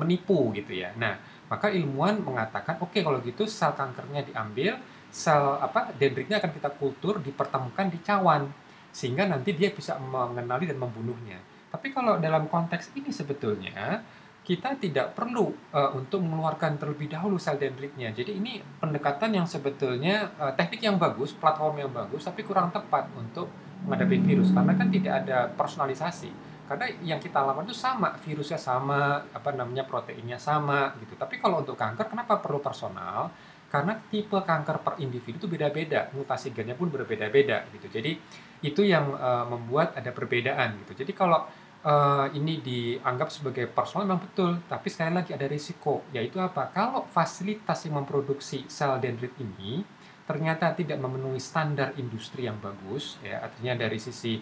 menipu 0.00 0.48
gitu 0.56 0.72
ya. 0.72 0.96
Nah, 0.96 1.20
maka 1.52 1.68
ilmuwan 1.68 2.24
mengatakan, 2.24 2.80
oke 2.80 2.96
okay, 2.96 3.00
kalau 3.04 3.20
gitu 3.20 3.44
sel 3.44 3.76
kankernya 3.76 4.24
diambil, 4.24 4.80
sel 5.12 5.60
apa 5.60 5.92
dendritnya 6.00 6.40
akan 6.40 6.50
kita 6.56 6.70
kultur 6.80 7.20
dipertemukan 7.20 7.86
di 7.92 7.98
cawan 8.00 8.48
sehingga 8.90 9.28
nanti 9.28 9.52
dia 9.52 9.70
bisa 9.76 10.00
mengenali 10.00 10.64
dan 10.64 10.80
membunuhnya. 10.80 11.36
Tapi 11.68 11.92
kalau 11.92 12.16
dalam 12.18 12.48
konteks 12.48 12.96
ini 12.96 13.12
sebetulnya 13.12 14.02
kita 14.40 14.74
tidak 14.80 15.12
perlu 15.14 15.52
uh, 15.76 15.92
untuk 15.94 16.24
mengeluarkan 16.24 16.80
terlebih 16.80 17.12
dahulu 17.12 17.36
sel 17.36 17.60
dendritnya. 17.60 18.10
Jadi 18.10 18.40
ini 18.40 18.58
pendekatan 18.80 19.36
yang 19.36 19.46
sebetulnya 19.46 20.32
uh, 20.40 20.56
teknik 20.56 20.80
yang 20.80 20.96
bagus, 20.96 21.36
platform 21.36 21.76
yang 21.86 21.92
bagus, 21.92 22.24
tapi 22.24 22.42
kurang 22.42 22.72
tepat 22.72 23.06
untuk 23.14 23.52
menghadapi 23.84 24.20
virus 24.22 24.52
karena 24.52 24.72
kan 24.76 24.88
tidak 24.92 25.14
ada 25.24 25.38
personalisasi. 25.52 26.30
Karena 26.70 26.86
yang 27.02 27.18
kita 27.18 27.42
lakukan 27.42 27.66
itu 27.66 27.74
sama 27.74 28.14
virusnya 28.22 28.54
sama 28.54 29.26
apa 29.34 29.50
namanya 29.50 29.82
proteinnya 29.82 30.38
sama 30.38 30.94
gitu. 31.02 31.18
Tapi 31.18 31.42
kalau 31.42 31.66
untuk 31.66 31.74
kanker 31.74 32.06
kenapa 32.06 32.38
perlu 32.38 32.62
personal? 32.62 33.34
Karena 33.66 33.98
tipe 33.98 34.38
kanker 34.38 34.82
per 34.82 34.94
individu 35.02 35.42
itu 35.42 35.48
beda-beda 35.50 36.10
mutasi 36.14 36.54
gennya 36.54 36.78
pun 36.78 36.86
berbeda-beda 36.90 37.66
gitu. 37.74 37.90
Jadi 37.90 38.18
itu 38.62 38.86
yang 38.86 39.14
uh, 39.18 39.50
membuat 39.50 39.98
ada 39.98 40.14
perbedaan 40.14 40.78
gitu. 40.86 41.02
Jadi 41.02 41.10
kalau 41.10 41.42
uh, 41.82 42.26
ini 42.38 42.62
dianggap 42.62 43.34
sebagai 43.34 43.66
personal 43.66 44.06
memang 44.06 44.22
betul 44.22 44.50
tapi 44.70 44.86
sekali 44.94 45.10
lagi 45.10 45.34
ada 45.34 45.50
risiko 45.50 46.06
yaitu 46.14 46.38
apa? 46.38 46.70
Kalau 46.70 47.02
fasilitas 47.10 47.82
yang 47.82 47.98
memproduksi 47.98 48.66
sel 48.70 48.94
dendrit 49.02 49.34
ini 49.42 49.82
ternyata 50.30 50.70
tidak 50.78 51.02
memenuhi 51.02 51.42
standar 51.42 51.90
industri 51.98 52.46
yang 52.46 52.62
bagus 52.62 53.18
ya 53.26 53.42
artinya 53.42 53.74
dari 53.82 53.98
sisi 53.98 54.38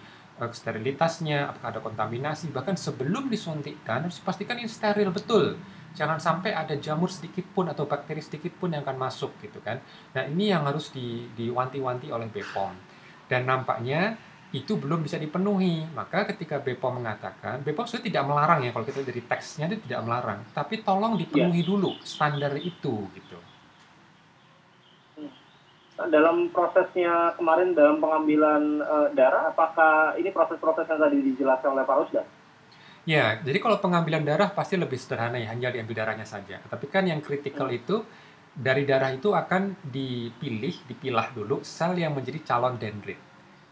sterilitasnya, 0.46 1.50
apakah 1.50 1.68
ada 1.74 1.80
kontaminasi, 1.82 2.54
bahkan 2.54 2.78
sebelum 2.78 3.26
disuntikkan 3.26 4.06
harus 4.06 4.22
pastikan 4.22 4.54
ini 4.62 4.70
steril 4.70 5.10
betul. 5.10 5.58
Jangan 5.98 6.22
sampai 6.22 6.54
ada 6.54 6.78
jamur 6.78 7.10
sedikit 7.10 7.42
pun 7.50 7.66
atau 7.66 7.90
bakteri 7.90 8.22
sedikit 8.22 8.54
pun 8.54 8.70
yang 8.70 8.86
akan 8.86 9.02
masuk 9.02 9.34
gitu 9.42 9.58
kan. 9.58 9.82
Nah 10.14 10.30
ini 10.30 10.54
yang 10.54 10.62
harus 10.62 10.94
di, 10.94 11.26
diwanti-wanti 11.34 12.14
oleh 12.14 12.30
BPOM. 12.30 12.70
Dan 13.26 13.50
nampaknya 13.50 14.14
itu 14.54 14.78
belum 14.78 15.02
bisa 15.02 15.18
dipenuhi. 15.18 15.82
Maka 15.90 16.22
ketika 16.30 16.62
BPOM 16.62 17.02
mengatakan, 17.02 17.66
BPOM 17.66 17.88
sudah 17.90 18.04
tidak 18.04 18.24
melarang 18.30 18.62
ya 18.62 18.70
kalau 18.70 18.86
kita 18.86 19.02
dari 19.02 19.26
teksnya 19.26 19.66
itu 19.74 19.90
tidak 19.90 20.06
melarang, 20.06 20.46
tapi 20.54 20.86
tolong 20.86 21.18
dipenuhi 21.18 21.66
yeah. 21.66 21.68
dulu 21.74 21.90
standar 22.06 22.54
itu 22.54 23.10
gitu 23.10 23.38
dalam 26.06 26.54
prosesnya 26.54 27.34
kemarin 27.34 27.74
dalam 27.74 27.98
pengambilan 27.98 28.78
uh, 28.78 29.08
darah, 29.18 29.50
apakah 29.50 30.14
ini 30.14 30.30
proses-proses 30.30 30.86
yang 30.86 31.02
tadi 31.02 31.18
dijelaskan 31.34 31.74
oleh 31.74 31.82
Pak 31.82 31.96
Rusdan? 31.98 32.26
Ya, 33.08 33.40
jadi 33.42 33.58
kalau 33.58 33.82
pengambilan 33.82 34.22
darah 34.22 34.52
pasti 34.54 34.78
lebih 34.78 34.94
sederhana 34.94 35.40
ya, 35.42 35.50
hanya 35.50 35.74
diambil 35.74 36.06
darahnya 36.06 36.28
saja. 36.28 36.62
Tapi 36.62 36.86
kan 36.86 37.02
yang 37.08 37.18
kritikal 37.18 37.66
hmm. 37.66 37.78
itu 37.82 37.96
dari 38.54 38.86
darah 38.86 39.10
itu 39.10 39.34
akan 39.34 39.74
dipilih, 39.90 40.86
dipilah 40.86 41.34
dulu 41.34 41.64
sel 41.66 41.98
yang 41.98 42.14
menjadi 42.14 42.46
calon 42.46 42.78
dendrit. 42.78 43.18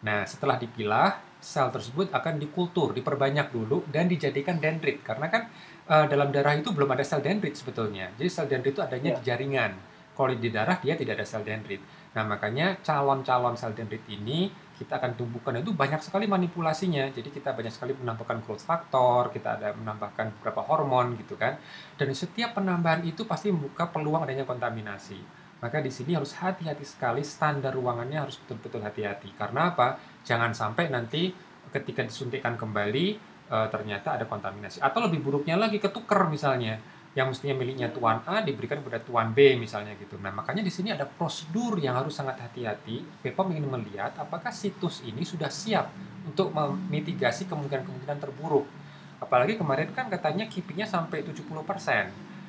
Nah, 0.03 0.27
setelah 0.27 0.59
dipilah, 0.59 1.19
sel 1.39 1.71
tersebut 1.71 2.11
akan 2.11 2.43
dikultur, 2.43 2.91
diperbanyak 2.97 3.55
dulu 3.55 3.87
dan 3.87 4.11
dijadikan 4.11 4.59
dendrit. 4.59 5.05
Karena 5.05 5.31
kan 5.31 5.47
uh, 5.91 6.07
dalam 6.11 6.35
darah 6.35 6.59
itu 6.59 6.75
belum 6.75 6.91
ada 6.91 7.07
sel 7.07 7.23
dendrit 7.23 7.55
sebetulnya. 7.55 8.11
Jadi 8.19 8.29
sel 8.31 8.47
dendrit 8.51 8.75
itu 8.75 8.83
adanya 8.83 9.15
ya. 9.15 9.17
di 9.19 9.23
jaringan. 9.23 9.73
Kalau 10.17 10.33
di 10.33 10.49
darah 10.49 10.81
dia 10.81 10.97
tidak 10.97 11.21
ada 11.21 11.27
sel 11.29 11.45
dendrit. 11.45 11.83
Nah, 12.17 12.25
makanya 12.25 12.81
calon-calon 12.81 13.61
sel 13.61 13.77
dendrit 13.77 14.01
ini 14.09 14.49
kita 14.77 14.97
akan 15.01 15.17
tumbuhkan 15.17 15.57
itu 15.61 15.73
banyak 15.73 16.01
sekali 16.01 16.25
manipulasinya. 16.25 17.09
Jadi 17.13 17.29
kita 17.29 17.53
banyak 17.53 17.73
sekali 17.73 17.93
menambahkan 17.93 18.41
growth 18.45 18.65
factor, 18.65 19.29
kita 19.33 19.61
ada 19.61 19.77
menambahkan 19.77 20.41
beberapa 20.41 20.65
hormon 20.65 21.17
gitu 21.21 21.37
kan. 21.37 21.61
Dan 21.97 22.13
setiap 22.17 22.57
penambahan 22.57 23.05
itu 23.05 23.29
pasti 23.29 23.53
membuka 23.53 23.89
peluang 23.89 24.25
adanya 24.25 24.49
kontaminasi. 24.49 25.21
Maka 25.61 25.81
di 25.81 25.89
sini 25.89 26.13
harus 26.13 26.37
hati-hati 26.37 26.85
sekali 26.85 27.25
standar 27.25 27.73
ruangannya 27.73 28.21
harus 28.29 28.37
betul-betul 28.45 28.85
hati-hati. 28.85 29.33
Karena 29.37 29.73
apa? 29.73 29.97
Jangan 30.25 30.53
sampai 30.53 30.93
nanti 30.93 31.33
ketika 31.73 32.05
disuntikkan 32.05 32.61
kembali 32.61 33.07
e, 33.49 33.57
ternyata 33.73 34.21
ada 34.21 34.29
kontaminasi. 34.29 34.85
Atau 34.85 35.09
lebih 35.09 35.25
buruknya 35.25 35.57
lagi 35.57 35.81
ketuker 35.81 36.29
misalnya 36.29 36.77
yang 37.17 37.33
mestinya 37.33 37.57
miliknya 37.57 37.89
tuan 37.89 38.21
A 38.29 38.45
diberikan 38.45 38.85
kepada 38.85 39.01
tuan 39.01 39.33
B 39.33 39.57
misalnya 39.57 39.97
gitu. 39.97 40.21
Nah 40.21 40.29
makanya 40.37 40.61
di 40.61 40.69
sini 40.69 40.93
ada 40.93 41.09
prosedur 41.09 41.81
yang 41.81 41.97
harus 41.97 42.13
sangat 42.13 42.37
hati-hati. 42.45 43.01
Bepom 43.25 43.49
ingin 43.49 43.65
melihat 43.73 44.13
apakah 44.21 44.53
situs 44.53 45.01
ini 45.01 45.25
sudah 45.25 45.49
siap 45.49 45.89
untuk 46.29 46.53
memitigasi 46.53 47.49
kemungkinan-kemungkinan 47.49 48.21
terburuk. 48.21 48.69
Apalagi 49.17 49.57
kemarin 49.57 49.97
kan 49.97 50.13
katanya 50.13 50.45
keepingnya 50.45 50.85
sampai 50.85 51.25
70%. 51.25 51.49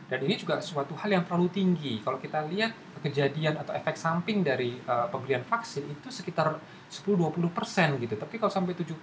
Dan 0.08 0.20
ini 0.24 0.36
juga 0.40 0.60
suatu 0.60 0.96
hal 1.00 1.16
yang 1.16 1.24
terlalu 1.24 1.48
tinggi. 1.52 2.00
Kalau 2.04 2.20
kita 2.20 2.44
lihat 2.48 2.76
kejadian 3.00 3.60
atau 3.60 3.72
efek 3.72 3.96
samping 3.96 4.44
dari 4.44 4.76
uh, 4.88 5.08
pemberian 5.08 5.44
vaksin 5.48 5.84
itu 5.88 6.12
sekitar 6.12 6.60
10-20% 6.92 8.04
gitu. 8.04 8.16
Tapi 8.20 8.36
kalau 8.36 8.52
sampai 8.52 8.76
70% 8.76 9.00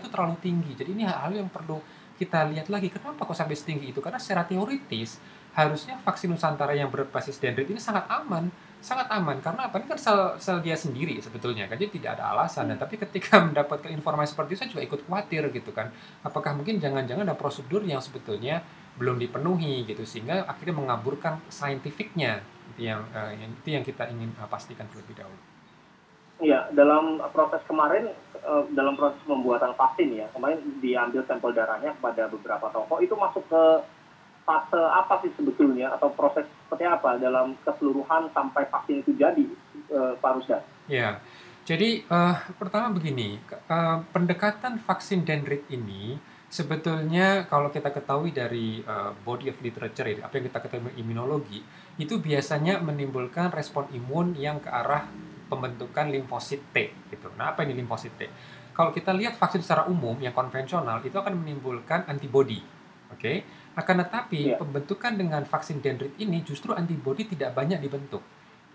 itu 0.00 0.08
terlalu 0.08 0.36
tinggi. 0.40 0.72
Jadi 0.76 0.92
ini 0.92 1.04
hal-hal 1.04 1.44
yang 1.44 1.48
perlu 1.52 1.80
kita 2.22 2.46
lihat 2.54 2.70
lagi 2.70 2.86
kenapa 2.86 3.26
kok 3.26 3.34
sampai 3.34 3.58
setinggi 3.58 3.90
itu? 3.90 3.98
Karena 3.98 4.22
secara 4.22 4.46
teoritis 4.46 5.18
harusnya 5.58 5.98
vaksin 6.06 6.30
Nusantara 6.30 6.72
yang 6.72 6.88
berbasis 6.88 7.42
dendrit 7.42 7.66
ini 7.66 7.82
sangat 7.82 8.06
aman. 8.06 8.46
Sangat 8.82 9.06
aman 9.14 9.38
karena 9.38 9.70
apa? 9.70 9.78
Ini 9.78 9.86
kan 9.90 9.98
sel 9.98 10.34
sel 10.42 10.58
dia 10.58 10.74
sendiri 10.74 11.14
sebetulnya 11.22 11.70
kan 11.70 11.78
jadi 11.78 11.90
tidak 11.90 12.10
ada 12.18 12.34
alasan. 12.34 12.70
Dan 12.70 12.78
tapi 12.78 12.98
ketika 12.98 13.38
mendapatkan 13.46 13.90
informasi 13.90 14.38
seperti 14.38 14.50
itu 14.54 14.58
saya 14.58 14.70
juga 14.70 14.82
ikut 14.86 15.00
khawatir 15.06 15.42
gitu 15.50 15.70
kan. 15.74 15.90
Apakah 16.22 16.54
mungkin 16.54 16.78
jangan-jangan 16.78 17.26
ada 17.26 17.34
prosedur 17.34 17.82
yang 17.82 17.98
sebetulnya 17.98 18.62
belum 18.98 19.18
dipenuhi 19.18 19.82
gitu 19.86 20.06
sehingga 20.06 20.46
akhirnya 20.46 20.78
mengaburkan 20.78 21.42
saintifiknya? 21.50 22.42
Itu 22.74 22.86
yang 22.86 23.02
uh, 23.10 23.34
yang 23.34 23.50
itu 23.50 23.68
yang 23.70 23.84
kita 23.86 24.10
ingin 24.10 24.30
uh, 24.38 24.46
pastikan 24.46 24.86
terlebih 24.90 25.14
dahulu. 25.14 25.51
Iya, 26.42 26.74
dalam 26.74 27.22
proses 27.30 27.62
kemarin 27.70 28.10
uh, 28.42 28.66
dalam 28.74 28.98
proses 28.98 29.22
pembuatan 29.22 29.78
vaksin 29.78 30.10
ya, 30.18 30.26
kemarin 30.34 30.58
diambil 30.82 31.22
sampel 31.30 31.54
darahnya 31.54 31.94
kepada 31.94 32.26
beberapa 32.26 32.66
toko 32.74 32.98
itu 32.98 33.14
masuk 33.14 33.46
ke 33.46 33.62
fase 34.42 34.82
apa 34.90 35.22
sih 35.22 35.30
sebetulnya 35.38 35.94
atau 35.94 36.10
proses 36.10 36.42
seperti 36.66 36.82
apa 36.82 37.14
dalam 37.22 37.54
keseluruhan 37.62 38.26
sampai 38.34 38.66
vaksin 38.66 39.06
itu 39.06 39.14
jadi, 39.14 39.46
uh, 39.94 40.18
Pak 40.18 40.30
Rusda? 40.34 40.66
Ya, 40.90 41.22
jadi 41.62 42.02
uh, 42.10 42.34
pertama 42.58 42.90
begini, 42.90 43.38
uh, 43.70 44.02
pendekatan 44.10 44.82
vaksin 44.82 45.22
dendrit 45.22 45.62
ini 45.70 46.18
sebetulnya 46.50 47.46
kalau 47.46 47.70
kita 47.70 47.94
ketahui 47.94 48.34
dari 48.34 48.82
uh, 48.82 49.14
body 49.22 49.54
of 49.54 49.62
literature 49.62 50.10
ini, 50.10 50.26
apa 50.26 50.42
yang 50.42 50.50
kita 50.50 50.58
ketahui 50.58 50.90
imunologi, 50.98 51.62
itu 52.02 52.18
biasanya 52.18 52.82
menimbulkan 52.82 53.54
respon 53.54 53.86
imun 53.94 54.34
yang 54.34 54.58
ke 54.58 54.66
arah 54.66 55.06
pembentukan 55.52 56.08
limfosit 56.08 56.72
T 56.72 56.88
gitu. 57.12 57.28
Nah, 57.36 57.52
apa 57.52 57.68
ini 57.68 57.76
limfosit 57.76 58.16
T? 58.16 58.24
Kalau 58.72 58.88
kita 58.88 59.12
lihat 59.12 59.36
vaksin 59.36 59.60
secara 59.60 59.84
umum 59.84 60.16
yang 60.16 60.32
konvensional 60.32 61.04
itu 61.04 61.12
akan 61.12 61.36
menimbulkan 61.36 62.08
antibodi. 62.08 62.64
Oke. 63.12 63.20
Okay? 63.20 63.36
Akan 63.76 64.00
tetapi 64.00 64.56
yeah. 64.56 64.60
pembentukan 64.60 65.12
dengan 65.16 65.44
vaksin 65.44 65.80
dendrit 65.84 66.16
ini 66.20 66.40
justru 66.44 66.72
antibodi 66.72 67.28
tidak 67.28 67.52
banyak 67.52 67.80
dibentuk. 67.80 68.24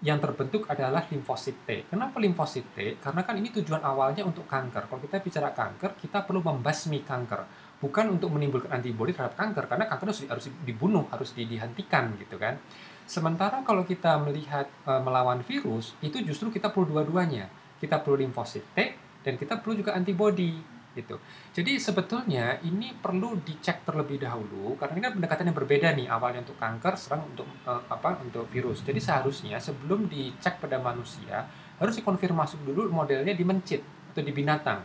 Yang 0.06 0.30
terbentuk 0.30 0.70
adalah 0.70 1.02
limfosit 1.10 1.66
T. 1.66 1.90
Kenapa 1.90 2.22
limfosit 2.22 2.70
T? 2.78 3.02
Karena 3.02 3.26
kan 3.26 3.34
ini 3.34 3.50
tujuan 3.50 3.82
awalnya 3.82 4.22
untuk 4.22 4.46
kanker. 4.46 4.86
Kalau 4.86 5.02
kita 5.02 5.18
bicara 5.26 5.50
kanker, 5.50 5.98
kita 5.98 6.22
perlu 6.22 6.46
membasmi 6.46 7.02
kanker, 7.02 7.42
bukan 7.82 8.18
untuk 8.18 8.30
menimbulkan 8.30 8.78
antibodi 8.78 9.18
terhadap 9.18 9.34
kanker 9.34 9.66
karena 9.66 9.90
kanker 9.90 10.14
harus, 10.14 10.22
harus 10.30 10.46
dibunuh, 10.66 11.10
harus 11.10 11.34
dihentikan 11.34 12.14
gitu 12.22 12.38
kan. 12.38 12.62
Sementara 13.08 13.64
kalau 13.64 13.88
kita 13.88 14.20
melihat 14.20 14.68
e, 14.84 14.92
melawan 15.00 15.40
virus, 15.48 15.96
itu 16.04 16.20
justru 16.28 16.52
kita 16.52 16.76
perlu 16.76 16.92
dua-duanya. 16.92 17.48
Kita 17.80 18.04
perlu 18.04 18.20
limfosit 18.20 18.68
T 18.76 18.78
dan 19.24 19.40
kita 19.40 19.64
perlu 19.64 19.80
juga 19.80 19.96
antibody 19.96 20.60
gitu. 20.92 21.16
Jadi 21.54 21.78
sebetulnya 21.80 22.60
ini 22.66 22.92
perlu 22.92 23.38
dicek 23.40 23.86
terlebih 23.88 24.18
dahulu 24.18 24.76
karena 24.76 24.94
ini 24.98 25.04
kan 25.06 25.14
pendekatan 25.16 25.46
yang 25.48 25.58
berbeda 25.58 25.88
nih 25.94 26.08
awalnya 26.12 26.44
untuk 26.44 26.60
kanker, 26.60 26.94
serang 27.00 27.24
untuk 27.32 27.48
e, 27.64 27.72
apa 27.72 28.20
untuk 28.20 28.44
virus. 28.52 28.84
Jadi 28.84 29.00
seharusnya 29.00 29.56
sebelum 29.64 30.12
dicek 30.12 30.60
pada 30.60 30.76
manusia 30.84 31.48
harus 31.80 31.96
dikonfirmasi 31.96 32.60
dulu 32.68 32.92
modelnya 32.92 33.32
di 33.32 33.46
mencit 33.48 33.80
atau 34.12 34.20
di 34.26 34.34
binatang. 34.36 34.84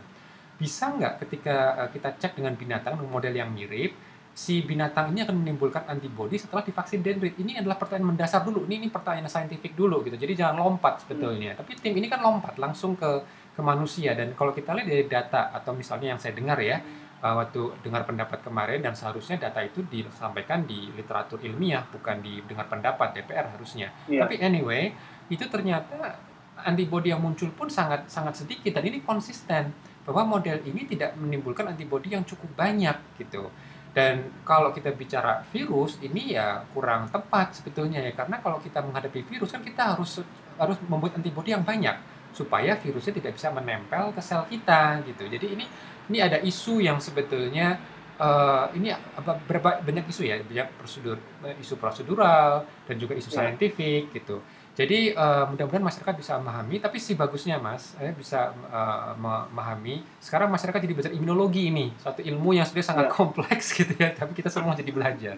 Bisa 0.55 0.95
nggak 0.95 1.27
ketika 1.27 1.75
e, 1.75 1.99
kita 1.99 2.15
cek 2.15 2.39
dengan 2.39 2.55
binatang 2.55 2.95
model 3.03 3.35
yang 3.35 3.51
mirip 3.51 4.12
si 4.33 4.65
binatang 4.65 5.13
ini 5.13 5.21
akan 5.21 5.45
menimbulkan 5.45 5.85
antibodi 5.85 6.41
setelah 6.41 6.65
divaksin 6.65 7.05
dendrit. 7.05 7.37
Ini 7.37 7.61
adalah 7.61 7.77
pertanyaan 7.77 8.17
mendasar 8.17 8.41
dulu. 8.41 8.65
Ini, 8.65 8.81
ini 8.81 8.87
pertanyaan 8.89 9.29
saintifik 9.29 9.77
dulu 9.77 10.01
gitu. 10.09 10.17
Jadi 10.17 10.33
jangan 10.33 10.57
lompat 10.57 11.05
sebetulnya. 11.05 11.53
Hmm. 11.53 11.59
Tapi 11.61 11.71
tim 11.77 11.93
ini 11.93 12.09
kan 12.09 12.19
lompat 12.19 12.57
langsung 12.57 12.97
ke 12.97 13.23
ke 13.53 13.61
manusia 13.61 14.17
dan 14.17 14.33
kalau 14.33 14.49
kita 14.49 14.73
lihat 14.73 14.89
dari 14.89 15.05
data 15.05 15.53
atau 15.53 15.77
misalnya 15.77 16.17
yang 16.17 16.19
saya 16.19 16.33
dengar 16.33 16.57
ya 16.57 16.81
uh, 17.21 17.37
waktu 17.37 17.69
dengar 17.85 18.03
pendapat 18.03 18.41
kemarin 18.41 18.81
dan 18.83 18.97
seharusnya 18.97 19.37
data 19.37 19.61
itu 19.63 19.85
disampaikan 19.87 20.65
di 20.65 20.89
literatur 20.97 21.37
ilmiah 21.39 21.85
bukan 21.87 22.19
di 22.19 22.41
dengar 22.49 22.67
pendapat 22.67 23.15
DPR 23.15 23.53
harusnya. 23.53 23.93
Yeah. 24.09 24.25
Tapi 24.25 24.41
anyway, 24.41 24.91
itu 25.29 25.45
ternyata 25.47 26.19
antibodi 26.65 27.13
yang 27.13 27.23
muncul 27.23 27.49
pun 27.55 27.71
sangat 27.71 28.09
sangat 28.11 28.41
sedikit 28.41 28.73
dan 28.73 28.83
ini 28.89 29.05
konsisten 29.05 29.69
bahwa 30.03 30.35
model 30.35 30.59
ini 30.67 30.83
tidak 30.83 31.15
menimbulkan 31.15 31.69
antibodi 31.71 32.11
yang 32.11 32.27
cukup 32.27 32.51
banyak 32.59 32.97
gitu. 33.15 33.47
Dan 33.93 34.41
kalau 34.41 34.73
kita 34.73 34.89
bicara 34.89 35.45
virus 35.53 36.01
ini 36.01 36.33
ya 36.33 36.65
kurang 36.73 37.13
tepat 37.13 37.61
sebetulnya 37.61 38.01
ya 38.01 38.11
karena 38.17 38.41
kalau 38.41 38.57
kita 38.57 38.81
menghadapi 38.81 39.21
virus 39.29 39.53
kan 39.53 39.61
kita 39.61 39.93
harus 39.93 40.25
harus 40.57 40.77
membuat 40.89 41.21
antibodi 41.21 41.53
yang 41.53 41.61
banyak 41.61 41.93
supaya 42.33 42.73
virusnya 42.73 43.13
tidak 43.21 43.37
bisa 43.37 43.53
menempel 43.53 44.09
ke 44.09 44.21
sel 44.25 44.49
kita 44.49 45.05
gitu. 45.05 45.29
Jadi 45.29 45.45
ini 45.53 45.65
ini 46.09 46.17
ada 46.17 46.41
isu 46.41 46.81
yang 46.81 46.97
sebetulnya 46.97 47.77
uh, 48.17 48.65
ini 48.73 48.89
apa 48.89 49.37
berapa 49.45 49.85
banyak 49.85 50.09
isu 50.09 50.25
ya 50.25 50.41
banyak 50.41 50.67
prosedur 50.81 51.21
isu 51.61 51.77
prosedural 51.77 52.65
dan 52.89 52.95
juga 52.97 53.13
isu 53.13 53.29
ya. 53.29 53.45
saintifik 53.45 54.09
gitu. 54.09 54.41
Jadi 54.73 55.13
uh, 55.13 55.45
mudah-mudahan 55.53 55.85
masyarakat 55.85 56.15
bisa 56.17 56.33
memahami, 56.41 56.81
tapi 56.81 56.97
sih 56.97 57.13
bagusnya 57.13 57.61
mas, 57.61 57.93
saya 57.93 58.09
bisa 58.09 58.49
uh, 58.73 59.13
memahami. 59.21 60.01
Sekarang 60.17 60.49
masyarakat 60.49 60.81
jadi 60.81 60.93
belajar 60.97 61.13
imunologi 61.13 61.69
ini, 61.69 61.93
satu 62.01 62.25
ilmu 62.25 62.57
yang 62.57 62.65
sebenarnya 62.65 62.89
sangat 62.89 63.05
ya. 63.05 63.13
kompleks 63.13 63.65
gitu 63.77 63.93
ya, 63.93 64.09
tapi 64.17 64.33
kita 64.33 64.49
semua 64.49 64.73
jadi 64.73 64.89
belajar. 64.89 65.37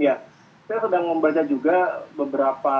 Ya, 0.00 0.16
saya 0.64 0.80
sedang 0.80 1.12
membaca 1.12 1.44
juga 1.44 2.08
beberapa 2.16 2.76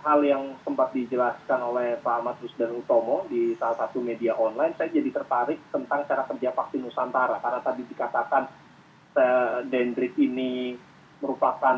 hal 0.00 0.24
yang 0.24 0.56
sempat 0.64 0.88
dijelaskan 0.96 1.60
oleh 1.60 2.00
Pak 2.00 2.14
Ahmad 2.24 2.40
dan 2.56 2.72
Utomo 2.72 3.28
di 3.28 3.52
salah 3.60 3.76
satu 3.76 4.00
media 4.00 4.40
online. 4.40 4.72
Saya 4.80 4.88
jadi 4.88 5.12
tertarik 5.12 5.60
tentang 5.68 6.08
cara 6.08 6.24
kerja 6.24 6.56
vaksin 6.56 6.80
Nusantara, 6.80 7.36
karena 7.44 7.60
tadi 7.60 7.84
dikatakan 7.84 8.48
dendrit 9.68 10.16
ini 10.16 10.76
merupakan 11.20 11.76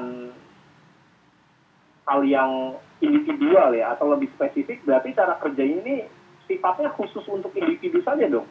hal 2.09 2.25
yang 2.25 2.81
individual 3.05 3.77
ya 3.77 3.95
atau 3.95 4.11
lebih 4.11 4.33
spesifik 4.35 4.81
berarti 4.83 5.13
cara 5.13 5.37
kerja 5.39 5.63
ini 5.63 6.09
sifatnya 6.49 6.89
khusus 6.97 7.23
untuk 7.29 7.53
individu 7.53 8.01
saja 8.01 8.25
dong. 8.27 8.49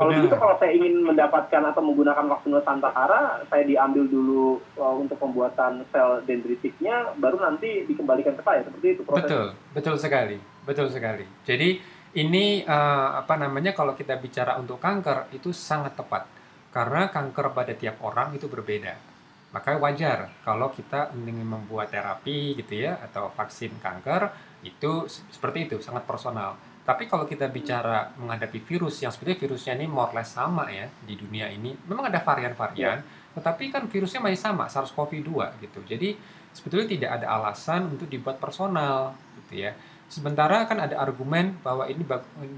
Kalau 0.00 0.16
begitu 0.16 0.32
kalau 0.32 0.56
saya 0.56 0.72
ingin 0.72 1.04
mendapatkan 1.04 1.60
atau 1.60 1.84
menggunakan 1.84 2.24
vaksin 2.24 2.56
Nusantara, 2.56 3.44
saya 3.52 3.68
diambil 3.68 4.08
dulu 4.08 4.56
uh, 4.80 4.96
untuk 4.96 5.20
pembuatan 5.20 5.84
sel 5.92 6.24
dendritiknya, 6.24 7.12
baru 7.20 7.36
nanti 7.36 7.84
dikembalikan 7.84 8.32
ke 8.32 8.40
saya. 8.40 8.64
Seperti 8.64 8.96
itu 8.96 9.04
prosesnya. 9.04 9.28
Betul, 9.28 9.46
betul 9.76 9.96
sekali, 10.00 10.38
betul 10.64 10.88
sekali. 10.88 11.28
Jadi 11.44 11.84
ini 12.16 12.64
uh, 12.64 13.20
apa 13.20 13.36
namanya 13.36 13.76
kalau 13.76 13.92
kita 13.92 14.16
bicara 14.16 14.56
untuk 14.56 14.80
kanker 14.80 15.36
itu 15.36 15.52
sangat 15.52 15.92
tepat 16.00 16.24
karena 16.72 17.12
kanker 17.12 17.52
pada 17.52 17.76
tiap 17.76 18.00
orang 18.00 18.32
itu 18.32 18.48
berbeda 18.48 19.09
maka 19.50 19.74
wajar 19.82 20.30
kalau 20.46 20.70
kita 20.70 21.10
ingin 21.14 21.42
membuat 21.42 21.90
terapi 21.90 22.54
gitu 22.54 22.86
ya 22.86 22.98
atau 23.02 23.34
vaksin 23.34 23.74
kanker 23.82 24.30
itu 24.62 25.08
seperti 25.08 25.66
itu 25.66 25.76
sangat 25.82 26.06
personal. 26.06 26.54
Tapi 26.80 27.06
kalau 27.06 27.28
kita 27.28 27.46
bicara 27.46 28.10
menghadapi 28.18 28.58
virus 28.66 28.98
yang 29.04 29.12
sebenarnya 29.14 29.38
virusnya 29.46 29.72
ini 29.78 29.86
more 29.86 30.10
less 30.16 30.34
sama 30.34 30.66
ya 30.72 30.90
di 31.04 31.14
dunia 31.14 31.46
ini, 31.46 31.76
memang 31.86 32.10
ada 32.10 32.18
varian-varian, 32.18 32.98
ya. 32.98 33.06
tetapi 33.36 33.70
kan 33.70 33.86
virusnya 33.86 34.18
masih 34.18 34.40
sama 34.40 34.66
SARS-CoV-2 34.66 35.60
gitu. 35.62 35.80
Jadi 35.86 36.18
sebetulnya 36.50 36.88
tidak 36.90 37.10
ada 37.20 37.26
alasan 37.30 37.86
untuk 37.94 38.10
dibuat 38.10 38.42
personal 38.42 39.14
gitu 39.44 39.66
ya. 39.68 39.76
Sementara 40.10 40.66
kan 40.66 40.74
ada 40.74 40.98
argumen 40.98 41.54
bahwa 41.62 41.86
ini 41.86 42.02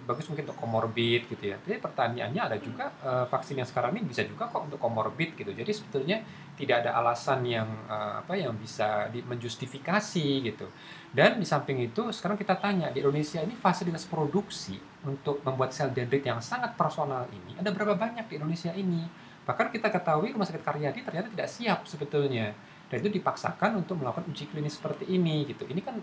bagus 0.09 0.25
mungkin 0.25 0.49
untuk 0.49 0.56
komorbid 0.56 1.28
gitu 1.28 1.52
ya. 1.52 1.61
Tapi 1.61 1.76
pertanyaannya 1.85 2.40
ada 2.40 2.56
juga 2.56 2.88
uh, 3.04 3.28
vaksin 3.28 3.61
yang 3.61 3.68
sekarang 3.68 3.92
ini 3.92 4.09
bisa 4.09 4.25
juga 4.25 4.49
kok 4.49 4.73
untuk 4.73 4.80
komorbid 4.80 5.37
gitu. 5.37 5.52
Jadi 5.52 5.68
sebetulnya 5.68 6.25
tidak 6.56 6.80
ada 6.80 6.97
alasan 6.97 7.44
yang 7.44 7.68
uh, 7.92 8.25
apa 8.25 8.40
yang 8.40 8.56
bisa 8.56 9.12
di, 9.12 9.21
menjustifikasi 9.21 10.49
gitu. 10.49 10.64
Dan 11.12 11.37
di 11.37 11.44
samping 11.44 11.76
itu 11.85 12.09
sekarang 12.09 12.40
kita 12.40 12.56
tanya 12.56 12.88
di 12.88 13.04
Indonesia 13.04 13.44
ini 13.44 13.52
fasilitas 13.52 14.09
produksi 14.09 14.80
untuk 15.04 15.44
membuat 15.44 15.76
sel 15.76 15.92
dendrit 15.92 16.25
yang 16.25 16.40
sangat 16.40 16.73
personal 16.73 17.28
ini 17.28 17.52
ada 17.61 17.68
berapa 17.68 18.00
banyak 18.00 18.32
di 18.32 18.40
Indonesia 18.40 18.73
ini? 18.73 19.04
Bahkan 19.44 19.68
kita 19.68 19.92
ketahui 19.92 20.32
Rumah 20.32 20.49
Sakit 20.49 20.64
Karyadi 20.64 21.04
ternyata 21.04 21.28
tidak 21.28 21.52
siap 21.52 21.85
sebetulnya. 21.85 22.56
Dan 22.88 23.04
itu 23.04 23.21
dipaksakan 23.21 23.85
untuk 23.85 24.00
melakukan 24.00 24.25
uji 24.32 24.49
klinis 24.49 24.80
seperti 24.80 25.04
ini 25.09 25.44
gitu. 25.44 25.68
Ini 25.68 25.80
kan 25.85 26.00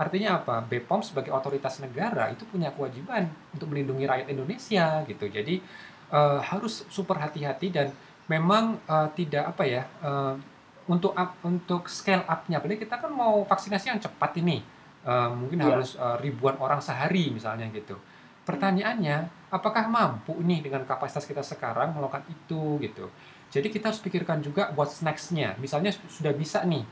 Artinya 0.00 0.40
apa? 0.40 0.64
BPOM 0.64 1.04
sebagai 1.04 1.28
otoritas 1.28 1.76
negara 1.84 2.32
itu 2.32 2.48
punya 2.48 2.72
kewajiban 2.72 3.28
untuk 3.52 3.68
melindungi 3.68 4.08
rakyat 4.08 4.32
Indonesia 4.32 5.04
gitu. 5.04 5.28
Jadi 5.28 5.60
uh, 6.08 6.40
harus 6.40 6.88
super 6.88 7.20
hati-hati 7.20 7.68
dan 7.68 7.92
memang 8.24 8.80
uh, 8.88 9.12
tidak 9.12 9.52
apa 9.52 9.62
ya 9.68 9.84
uh, 10.00 10.40
untuk 10.88 11.12
up, 11.12 11.36
untuk 11.44 11.84
scale 11.92 12.24
up-nya. 12.24 12.64
Apalagi 12.64 12.88
kita 12.88 12.96
kan 12.96 13.12
mau 13.12 13.44
vaksinasi 13.44 13.92
yang 13.92 14.00
cepat 14.00 14.40
ini, 14.40 14.64
uh, 15.04 15.36
mungkin 15.36 15.60
yeah. 15.60 15.68
harus 15.68 16.00
uh, 16.00 16.16
ribuan 16.16 16.56
orang 16.56 16.80
sehari 16.80 17.28
misalnya 17.28 17.68
gitu. 17.68 18.00
Pertanyaannya, 18.48 19.28
apakah 19.52 19.84
mampu 19.86 20.32
nih 20.40 20.64
dengan 20.64 20.88
kapasitas 20.88 21.28
kita 21.28 21.44
sekarang 21.44 21.92
melakukan 21.92 22.24
itu 22.26 22.80
gitu? 22.80 23.12
Jadi 23.52 23.68
kita 23.68 23.92
harus 23.92 24.00
pikirkan 24.00 24.40
juga 24.40 24.72
what's 24.72 25.04
next-nya. 25.04 25.60
Misalnya 25.60 25.92
sudah 25.92 26.32
bisa 26.32 26.64
nih, 26.64 26.82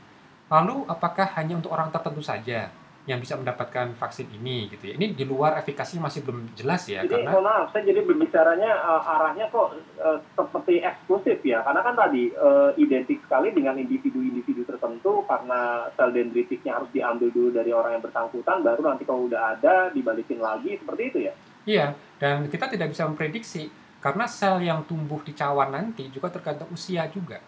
lalu 0.51 0.85
apakah 0.85 1.25
hanya 1.39 1.57
untuk 1.57 1.73
orang 1.73 1.89
tertentu 1.89 2.21
saja? 2.21 2.69
Yang 3.09 3.17
bisa 3.17 3.33
mendapatkan 3.33 3.97
vaksin 3.97 4.29
ini 4.29 4.69
gitu 4.69 4.93
ya. 4.93 5.01
Ini 5.01 5.17
di 5.17 5.25
luar 5.25 5.57
efikasinya 5.57 6.05
masih 6.05 6.21
belum 6.21 6.53
jelas 6.53 6.85
ya 6.85 7.01
jadi, 7.01 7.25
karena 7.25 7.41
maaf 7.41 7.73
saya 7.73 7.89
jadi 7.89 8.05
berbicaranya 8.05 8.71
uh, 8.85 9.13
arahnya 9.17 9.49
kok 9.49 9.73
uh, 9.97 10.21
seperti 10.37 10.85
eksklusif 10.85 11.41
ya. 11.41 11.65
Karena 11.65 11.81
kan 11.81 11.97
tadi 11.97 12.29
uh, 12.37 12.69
identik 12.77 13.17
sekali 13.25 13.49
dengan 13.49 13.81
individu-individu 13.81 14.61
tertentu 14.69 15.25
karena 15.25 15.89
sel 15.97 16.13
dendritiknya 16.13 16.77
harus 16.77 16.89
diambil 16.93 17.33
dulu 17.33 17.49
dari 17.49 17.73
orang 17.73 17.97
yang 17.97 18.03
bersangkutan 18.05 18.61
baru 18.61 18.81
nanti 18.85 19.03
kalau 19.09 19.25
udah 19.25 19.57
ada 19.57 19.89
dibalikin 19.89 20.37
lagi 20.37 20.77
seperti 20.77 21.01
itu 21.09 21.19
ya. 21.25 21.33
Iya, 21.65 21.87
dan 22.21 22.45
kita 22.45 22.69
tidak 22.69 22.93
bisa 22.93 23.09
memprediksi 23.09 23.73
karena 23.99 24.29
sel 24.29 24.61
yang 24.61 24.85
tumbuh 24.85 25.19
di 25.25 25.33
cawan 25.33 25.73
nanti 25.73 26.13
juga 26.13 26.29
tergantung 26.29 26.69
usia 26.69 27.09
juga. 27.09 27.41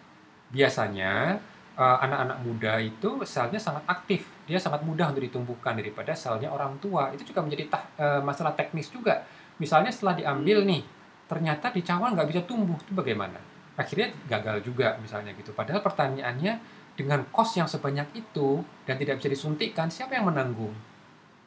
Biasanya 0.52 1.38
anak-anak 1.76 2.38
uh, 2.38 2.44
muda 2.44 2.72
itu 2.84 3.10
selnya 3.24 3.56
sangat 3.56 3.84
aktif, 3.88 4.28
dia 4.44 4.60
sangat 4.60 4.84
mudah 4.84 5.08
untuk 5.08 5.24
ditumbuhkan 5.24 5.72
daripada 5.72 6.12
selnya 6.12 6.52
orang 6.52 6.76
tua. 6.76 7.08
Itu 7.16 7.24
juga 7.32 7.40
menjadi 7.40 7.72
tah, 7.72 7.82
uh, 7.96 8.20
masalah 8.20 8.52
teknis 8.52 8.92
juga. 8.92 9.24
Misalnya 9.56 9.88
setelah 9.88 10.12
diambil 10.20 10.68
nih, 10.68 10.84
ternyata 11.24 11.72
di 11.72 11.80
cawan 11.80 12.12
nggak 12.12 12.28
bisa 12.28 12.40
tumbuh, 12.44 12.76
itu 12.76 12.92
bagaimana? 12.92 13.40
Akhirnya 13.72 14.12
gagal 14.28 14.60
juga 14.68 15.00
misalnya 15.00 15.32
gitu. 15.32 15.56
Padahal 15.56 15.80
pertanyaannya 15.80 16.60
dengan 16.92 17.24
kos 17.32 17.56
yang 17.56 17.64
sebanyak 17.64 18.12
itu 18.12 18.60
dan 18.84 19.00
tidak 19.00 19.16
bisa 19.24 19.32
disuntikkan, 19.32 19.88
siapa 19.88 20.12
yang 20.12 20.28
menanggung? 20.28 20.76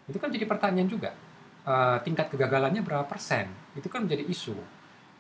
Itu 0.10 0.18
kan 0.18 0.34
jadi 0.34 0.50
pertanyaan 0.50 0.90
juga. 0.90 1.14
Uh, 1.66 1.98
tingkat 2.02 2.34
kegagalannya 2.34 2.82
berapa 2.82 3.06
persen? 3.06 3.50
Itu 3.78 3.90
kan 3.94 4.10
menjadi 4.10 4.26
isu. 4.26 4.58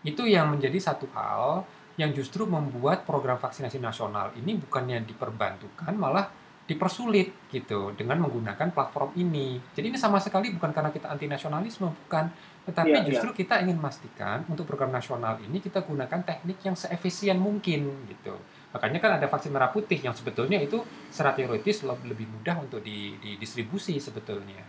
Itu 0.01 0.25
yang 0.25 0.53
menjadi 0.53 0.77
satu 0.81 1.09
hal 1.13 1.65
yang 1.95 2.11
justru 2.11 2.43
membuat 2.43 3.07
program 3.07 3.39
vaksinasi 3.39 3.79
nasional 3.79 4.35
ini 4.35 4.59
bukannya 4.59 5.03
diperbantukan 5.07 5.95
malah 5.95 6.27
dipersulit 6.65 7.29
gitu 7.53 7.93
dengan 7.93 8.25
menggunakan 8.25 8.73
platform 8.73 9.13
ini. 9.21 9.61
Jadi 9.77 9.93
ini 9.93 9.97
sama 10.01 10.17
sekali 10.17 10.49
bukan 10.49 10.73
karena 10.73 10.89
kita 10.89 11.13
anti 11.13 11.29
nasionalisme 11.29 11.85
bukan, 11.85 12.25
tetapi 12.65 13.05
ya, 13.05 13.05
justru 13.05 13.29
ya. 13.31 13.37
kita 13.45 13.55
ingin 13.61 13.77
memastikan 13.77 14.41
untuk 14.49 14.65
program 14.65 14.89
nasional 14.89 15.37
ini 15.45 15.61
kita 15.61 15.85
gunakan 15.85 16.25
teknik 16.25 16.57
yang 16.65 16.73
seefisien 16.73 17.37
mungkin 17.37 18.09
gitu. 18.09 18.33
Makanya 18.73 18.97
kan 18.99 19.11
ada 19.21 19.29
vaksin 19.29 19.53
merah 19.53 19.69
putih 19.69 20.01
yang 20.01 20.17
sebetulnya 20.17 20.57
itu 20.57 20.81
secara 21.13 21.37
teoritis 21.37 21.85
lebih 21.85 22.27
mudah 22.27 22.57
untuk 22.57 22.81
didistribusi 22.81 24.01
sebetulnya. 24.01 24.65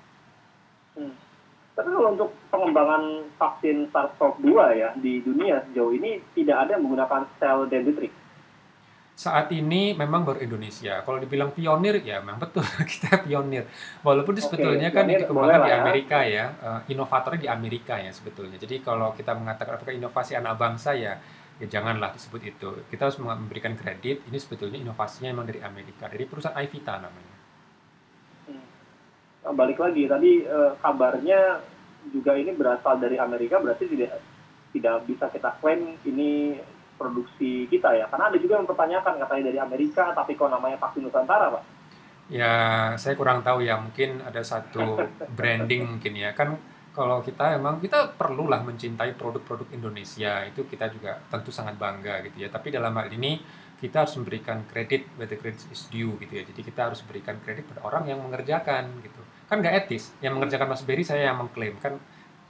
Hmm. 0.94 1.25
Tapi 1.76 1.92
kalau 1.92 2.16
untuk 2.16 2.32
pengembangan 2.48 3.28
vaksin 3.36 3.92
SARS-CoV-2 3.92 4.50
ya 4.80 4.88
di 4.96 5.20
dunia 5.20 5.60
sejauh 5.68 5.92
ini 5.92 6.24
tidak 6.32 6.64
ada 6.64 6.80
yang 6.80 6.88
menggunakan 6.88 7.28
sel 7.36 7.68
dendritik. 7.68 8.08
Saat 9.12 9.52
ini 9.52 9.92
memang 9.92 10.24
baru 10.24 10.40
Indonesia. 10.40 11.04
Kalau 11.04 11.20
dibilang 11.20 11.52
pionir 11.52 12.00
ya 12.00 12.24
memang 12.24 12.40
betul 12.40 12.64
kita 12.96 13.20
pionir. 13.28 13.68
Walaupun 14.00 14.40
okay, 14.40 14.44
sebetulnya 14.48 14.88
kan 14.88 15.04
dikembangkan 15.04 15.60
di 15.60 15.72
ya. 15.72 15.76
Amerika 15.84 16.18
ya, 16.24 16.44
uh, 16.64 16.80
inovatornya 16.88 17.40
di 17.44 17.48
Amerika 17.52 18.00
ya 18.00 18.08
sebetulnya. 18.08 18.56
Jadi 18.56 18.80
kalau 18.80 19.12
kita 19.12 19.36
mengatakan 19.36 19.76
apakah 19.76 19.92
inovasi 19.92 20.32
anak 20.32 20.56
bangsa 20.56 20.96
ya 20.96 21.20
ya 21.60 21.66
janganlah 21.68 22.08
disebut 22.16 22.40
itu. 22.40 22.68
Kita 22.88 23.12
harus 23.12 23.20
memberikan 23.20 23.76
kredit. 23.76 24.24
Ini 24.24 24.36
sebetulnya 24.40 24.80
inovasinya 24.80 25.28
memang 25.28 25.44
dari 25.44 25.60
Amerika, 25.60 26.08
dari 26.08 26.24
perusahaan 26.24 26.56
Ivita 26.56 26.96
namanya. 27.00 27.36
Nah, 29.46 29.54
balik 29.54 29.78
lagi 29.78 30.10
tadi 30.10 30.42
uh, 30.42 30.74
kabarnya 30.82 31.62
juga 32.12 32.36
ini 32.38 32.54
berasal 32.54 32.98
dari 32.98 33.16
Amerika 33.16 33.58
berarti 33.58 33.88
tidak 33.88 34.20
tidak 34.76 34.96
bisa 35.08 35.26
kita 35.32 35.56
klaim 35.62 35.96
ini 36.04 36.60
produksi 36.96 37.68
kita 37.68 37.92
ya. 37.96 38.08
Karena 38.08 38.32
ada 38.32 38.38
juga 38.40 38.58
yang 38.58 38.64
mempertanyakan 38.64 39.20
katanya 39.24 39.44
dari 39.52 39.58
Amerika 39.60 40.12
tapi 40.16 40.34
kok 40.34 40.48
namanya 40.48 40.80
vaksin 40.80 41.04
Nusantara 41.04 41.52
pak? 41.52 41.64
Ya 42.26 42.54
saya 42.98 43.14
kurang 43.14 43.46
tahu 43.46 43.62
ya 43.62 43.78
mungkin 43.78 44.24
ada 44.24 44.42
satu 44.42 44.98
branding 45.38 45.96
mungkin 45.96 46.12
ya. 46.16 46.32
Kan 46.32 46.58
kalau 46.96 47.20
kita 47.20 47.60
emang 47.60 47.78
kita 47.78 48.16
perlulah 48.16 48.64
mencintai 48.64 49.12
produk-produk 49.20 49.68
Indonesia 49.76 50.48
itu 50.48 50.64
kita 50.64 50.88
juga 50.88 51.20
tentu 51.28 51.52
sangat 51.52 51.76
bangga 51.76 52.24
gitu 52.26 52.42
ya. 52.42 52.48
Tapi 52.48 52.72
dalam 52.72 52.96
hal 52.96 53.12
ini 53.12 53.38
kita 53.76 54.08
harus 54.08 54.16
memberikan 54.16 54.64
kredit 54.64 55.04
where 55.20 55.28
the 55.28 55.36
credit 55.36 55.60
is 55.68 55.86
due 55.92 56.16
gitu 56.20 56.40
ya. 56.40 56.42
Jadi 56.48 56.60
kita 56.64 56.88
harus 56.88 57.04
berikan 57.04 57.36
kredit 57.44 57.68
pada 57.68 57.84
orang 57.84 58.08
yang 58.08 58.24
mengerjakan 58.24 58.88
gitu 59.04 59.20
kan 59.46 59.62
nggak 59.62 59.86
etis 59.86 60.10
yang 60.18 60.34
mengerjakan 60.38 60.70
Mas 60.74 60.82
Berry 60.82 61.06
saya 61.06 61.30
yang 61.30 61.38
mengklaim 61.38 61.78
kan 61.78 61.98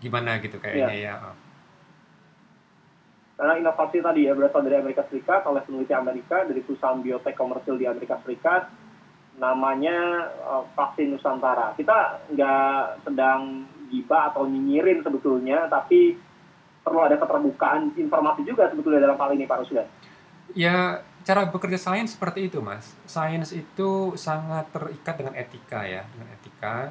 gimana 0.00 0.40
gitu 0.40 0.56
kayaknya 0.61 0.96
ya, 0.96 1.14
ya. 1.20 1.32
Karena 3.37 3.61
inovasi 3.61 4.00
tadi 4.00 4.24
ya 4.24 4.32
berasal 4.32 4.64
dari 4.64 4.80
Amerika 4.80 5.04
Serikat 5.12 5.44
oleh 5.44 5.61
peneliti 5.61 5.92
Amerika 5.92 6.40
dari 6.48 6.64
perusahaan 6.64 6.96
biotek 7.04 7.37
komersil 7.37 7.76
di 7.76 7.85
Amerika 7.85 8.16
Serikat 8.24 8.72
namanya 9.37 10.28
uh, 10.40 10.64
vaksin 10.72 11.12
Nusantara. 11.12 11.76
Kita 11.76 12.24
nggak 12.32 13.04
sedang 13.04 13.68
gibah 13.92 14.32
atau 14.32 14.48
nyinyirin 14.48 15.04
sebetulnya, 15.04 15.68
tapi 15.68 16.16
perlu 16.80 17.04
ada 17.04 17.20
keterbukaan 17.20 17.92
informasi 17.92 18.40
juga 18.48 18.72
sebetulnya 18.72 19.04
dalam 19.04 19.20
hal 19.20 19.37
ini 19.37 19.44
Pak 19.44 19.59
Rusdan. 19.62 19.85
Ya 20.54 21.02
cara 21.26 21.50
bekerja 21.50 21.74
sains 21.74 22.14
seperti 22.14 22.46
itu 22.46 22.62
mas. 22.62 22.94
Sains 23.11 23.50
itu 23.50 24.14
sangat 24.14 24.70
terikat 24.70 25.18
dengan 25.18 25.35
etika 25.35 25.82
ya 25.82 26.06
dengan 26.14 26.28
etika. 26.30 26.46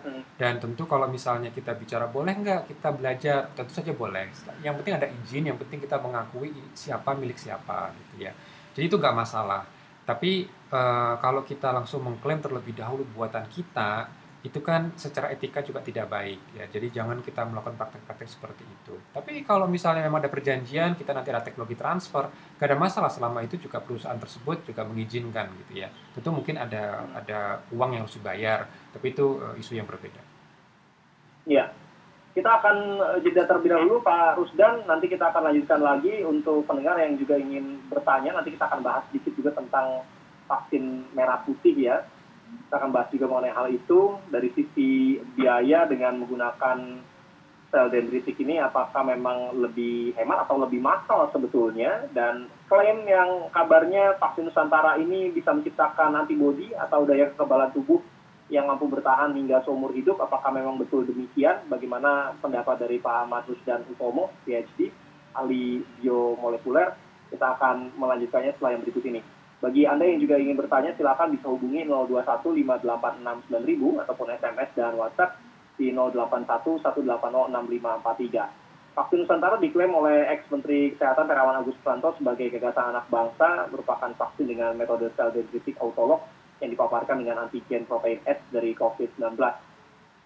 Hmm. 0.06 0.22
dan 0.38 0.62
tentu 0.62 0.86
kalau 0.86 1.10
misalnya 1.10 1.50
kita 1.50 1.74
bicara 1.74 2.06
boleh 2.06 2.36
nggak 2.36 2.70
kita 2.70 2.92
belajar? 2.94 3.50
Tentu 3.56 3.72
saja 3.72 3.96
boleh. 3.96 4.28
Yang 4.62 4.76
penting 4.84 4.96
ada 5.00 5.08
izin 5.08 5.44
yang 5.50 5.58
penting 5.58 5.80
kita 5.82 5.98
mengakui 5.98 6.52
siapa 6.76 7.16
milik 7.16 7.40
siapa 7.40 7.90
gitu 7.96 8.28
ya. 8.28 8.32
Jadi 8.76 8.86
itu 8.92 8.96
nggak 9.00 9.16
masalah. 9.16 9.64
Tapi 10.06 10.46
uh, 10.70 11.18
kalau 11.18 11.42
kita 11.42 11.74
langsung 11.74 12.06
mengklaim 12.06 12.38
terlebih 12.44 12.78
dahulu 12.78 13.08
buatan 13.18 13.48
kita 13.50 14.06
itu 14.46 14.62
kan 14.62 14.94
secara 14.94 15.34
etika 15.34 15.66
juga 15.66 15.82
tidak 15.82 16.06
baik 16.06 16.38
ya. 16.54 16.70
Jadi 16.70 16.94
jangan 16.94 17.18
kita 17.26 17.50
melakukan 17.50 17.74
praktek-praktek 17.82 18.30
seperti 18.30 18.62
itu. 18.62 18.94
Tapi 19.10 19.42
kalau 19.42 19.66
misalnya 19.66 20.06
memang 20.06 20.22
ada 20.22 20.30
perjanjian 20.30 20.94
kita 20.94 21.18
nanti 21.18 21.34
ada 21.34 21.42
teknologi 21.42 21.74
transfer 21.74 22.30
gak 22.30 22.68
ada 22.70 22.78
masalah. 22.78 23.10
Selama 23.10 23.42
itu 23.42 23.58
juga 23.58 23.82
perusahaan 23.82 24.22
tersebut 24.22 24.70
juga 24.70 24.86
mengizinkan 24.86 25.50
gitu 25.66 25.82
ya. 25.82 25.90
Tentu 26.14 26.30
mungkin 26.30 26.62
ada 26.62 27.10
ada 27.18 27.66
uang 27.74 27.98
yang 27.98 28.06
harus 28.06 28.22
dibayar 28.22 28.70
tapi 28.94 29.18
itu 29.18 29.42
uh, 29.42 29.58
isu 29.58 29.82
yang 29.82 29.90
berbeda. 29.90 30.22
Ya 31.50 31.74
kita 32.38 32.52
akan 32.62 32.78
eh, 33.00 33.20
jeda 33.26 33.48
terlebih 33.50 33.74
dahulu 33.74 34.06
Pak 34.06 34.38
Rusdan. 34.38 34.86
Nanti 34.86 35.10
kita 35.10 35.34
akan 35.34 35.50
lanjutkan 35.50 35.82
lagi 35.82 36.22
untuk 36.22 36.70
pendengar 36.70 37.02
yang 37.02 37.18
juga 37.18 37.34
ingin 37.40 37.82
bertanya. 37.90 38.38
Nanti 38.38 38.54
kita 38.54 38.70
akan 38.70 38.86
bahas 38.86 39.10
sedikit 39.10 39.34
juga 39.34 39.58
tentang 39.58 40.06
vaksin 40.46 41.10
merah 41.18 41.42
putih 41.42 41.74
ya 41.74 42.06
kita 42.66 42.76
akan 42.80 42.92
bahas 42.96 43.10
juga 43.12 43.26
mengenai 43.28 43.54
hal 43.54 43.68
itu. 43.72 44.16
Dari 44.32 44.50
sisi 44.56 45.20
biaya 45.36 45.84
dengan 45.86 46.24
menggunakan 46.24 46.78
sel 47.74 47.92
dendritik 47.92 48.40
ini 48.40 48.62
apakah 48.62 49.04
memang 49.04 49.58
lebih 49.60 50.16
hemat 50.16 50.48
atau 50.48 50.62
lebih 50.64 50.80
mahal 50.80 51.28
sebetulnya? 51.36 52.08
Dan 52.16 52.48
klaim 52.72 53.04
yang 53.04 53.52
kabarnya 53.52 54.16
vaksin 54.22 54.48
Nusantara 54.48 54.96
ini 55.02 55.34
bisa 55.36 55.52
menciptakan 55.52 56.16
antibodi 56.16 56.72
atau 56.72 57.04
daya 57.04 57.34
kekebalan 57.36 57.76
tubuh 57.76 58.00
yang 58.48 58.70
mampu 58.70 58.86
bertahan 58.86 59.34
hingga 59.34 59.66
seumur 59.66 59.90
hidup 59.92 60.22
apakah 60.22 60.54
memang 60.54 60.78
betul 60.78 61.04
demikian? 61.04 61.66
Bagaimana 61.66 62.38
pendapat 62.40 62.86
dari 62.86 63.02
Pak 63.02 63.26
Ahmad 63.26 63.50
dan 63.66 63.82
Utomo 63.90 64.30
PhD 64.46 64.94
ahli 65.36 65.84
biomolekuler 66.00 66.96
kita 67.28 67.60
akan 67.60 67.92
melanjutkannya 68.00 68.56
setelah 68.56 68.72
yang 68.78 68.82
berikut 68.86 69.04
ini. 69.04 69.22
Bagi 69.66 69.82
Anda 69.90 70.06
yang 70.06 70.22
juga 70.22 70.38
ingin 70.38 70.62
bertanya, 70.62 70.94
silakan 70.94 71.34
bisa 71.34 71.50
hubungi 71.50 71.90
021 71.90 72.86
5869000 72.86 73.98
ataupun 74.06 74.28
SMS 74.38 74.70
dan 74.78 74.94
WhatsApp 74.94 75.42
di 75.74 75.90
081 75.90 76.86
180 76.86 76.86
6543. 76.86 78.94
Vaksin 78.94 79.26
Nusantara 79.26 79.58
diklaim 79.58 79.90
oleh 79.98 80.30
ex-Menteri 80.38 80.94
Kesehatan 80.94 81.26
Terawan 81.26 81.66
Agus 81.66 81.74
Pranto 81.82 82.14
sebagai 82.14 82.54
gagasan 82.54 82.94
anak 82.94 83.10
bangsa 83.10 83.66
merupakan 83.74 84.14
vaksin 84.14 84.46
dengan 84.46 84.78
metode 84.78 85.10
sel 85.18 85.34
dendritik 85.34 85.82
autolog 85.82 86.22
yang 86.62 86.70
dipaparkan 86.70 87.26
dengan 87.26 87.50
antigen 87.50 87.90
protein 87.90 88.22
S 88.22 88.38
dari 88.54 88.78
COVID-19. 88.78 89.34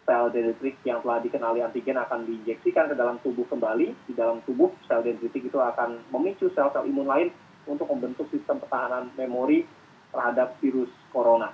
Sel 0.04 0.26
dendritik 0.36 0.84
yang 0.84 1.00
telah 1.00 1.24
dikenali 1.24 1.64
antigen 1.64 1.96
akan 1.96 2.28
diinjeksikan 2.28 2.92
ke 2.92 2.96
dalam 3.00 3.24
tubuh 3.24 3.48
kembali. 3.48 3.88
Di 4.04 4.14
dalam 4.20 4.44
tubuh, 4.44 4.68
sel 4.84 5.00
dendritik 5.00 5.48
itu 5.48 5.60
akan 5.64 6.12
memicu 6.12 6.52
sel-sel 6.52 6.84
imun 6.92 7.08
lain 7.08 7.32
untuk 7.70 7.86
membentuk 7.94 8.26
sistem 8.34 8.58
pertahanan 8.58 9.14
memori 9.14 9.70
terhadap 10.10 10.58
virus 10.58 10.90
corona. 11.14 11.54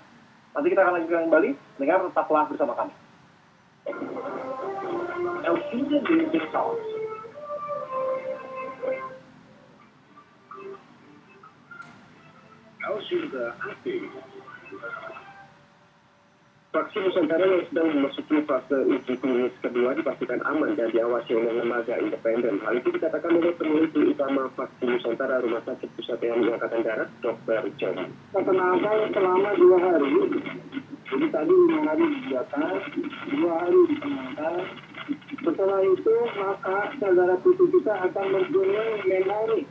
Nanti 0.56 0.71
kita 0.71 0.88
akan 0.88 0.93
lanjutkan 0.95 1.28
kembali. 1.28 1.49
Dengar 1.75 1.99
tetaplah 2.08 2.47
bersama 2.47 2.73
kami. 2.80 2.95
Talks. 6.56 6.88
Elvira 12.86 13.45
AP. 13.60 13.86
Vaksin 16.75 17.07
Nusantara 17.07 17.47
yang 17.47 17.63
sedang 17.71 17.88
memasuki 17.88 18.35
fase 18.43 18.75
uji 18.83 19.15
klinis 19.23 19.55
kedua 19.63 19.95
dipastikan 19.95 20.43
aman 20.43 20.75
dan 20.75 20.91
diawasi 20.91 21.31
oleh 21.31 21.63
lembaga 21.63 21.95
independen. 21.95 22.59
Hal 22.67 22.83
itu 22.83 22.91
dikatakan 22.91 23.31
oleh 23.31 23.55
peneliti 23.55 24.11
utama 24.11 24.51
vaksin 24.59 24.91
Nusantara 24.91 25.39
Rumah 25.39 25.63
Sakit 25.63 25.88
Pusat 25.95 26.19
TNI 26.19 26.51
Angkatan 26.51 26.83
Darat, 26.83 27.07
Dr. 27.23 27.63
John. 27.79 28.11
Perkenalkan 28.35 28.97
selama 29.15 29.55
dua 29.55 29.77
hari. 29.88 30.11
Jadi 31.07 31.25
tadi 31.31 31.53
lima 31.55 31.81
hari 31.88 32.05
didata, 32.11 32.65
dua 33.31 33.53
hari 33.55 33.79
dikenakan. 33.95 34.59
Setelah 35.47 35.79
itu 35.79 36.15
maka 36.35 36.77
saudara 36.99 37.35
tubuh 37.39 37.67
kita 37.71 37.93
akan 38.11 38.25
mempunyai 38.35 38.91
memori 39.07 39.63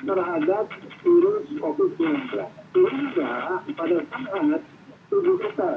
terhadap 0.00 0.64
virus 1.04 1.46
COVID-19. 1.60 2.32
Sehingga 2.72 3.60
pada 3.60 3.98
saat 4.08 4.62
tubuh 5.12 5.36
kita 5.36 5.70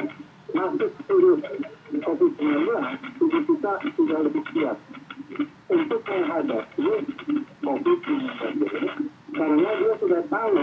masuk 0.54 0.92
virus 1.08 1.42
COVID-19, 1.90 2.70
tubuh 3.18 3.42
kita 3.50 3.74
sudah 3.98 4.20
lebih 4.26 4.44
siap 4.54 4.78
untuk 5.70 6.02
menghadapi 6.06 6.88
COVID-19 7.62 9.10
karena 9.34 9.70
dia 9.78 9.94
sudah 10.02 10.22
tahu 10.28 10.54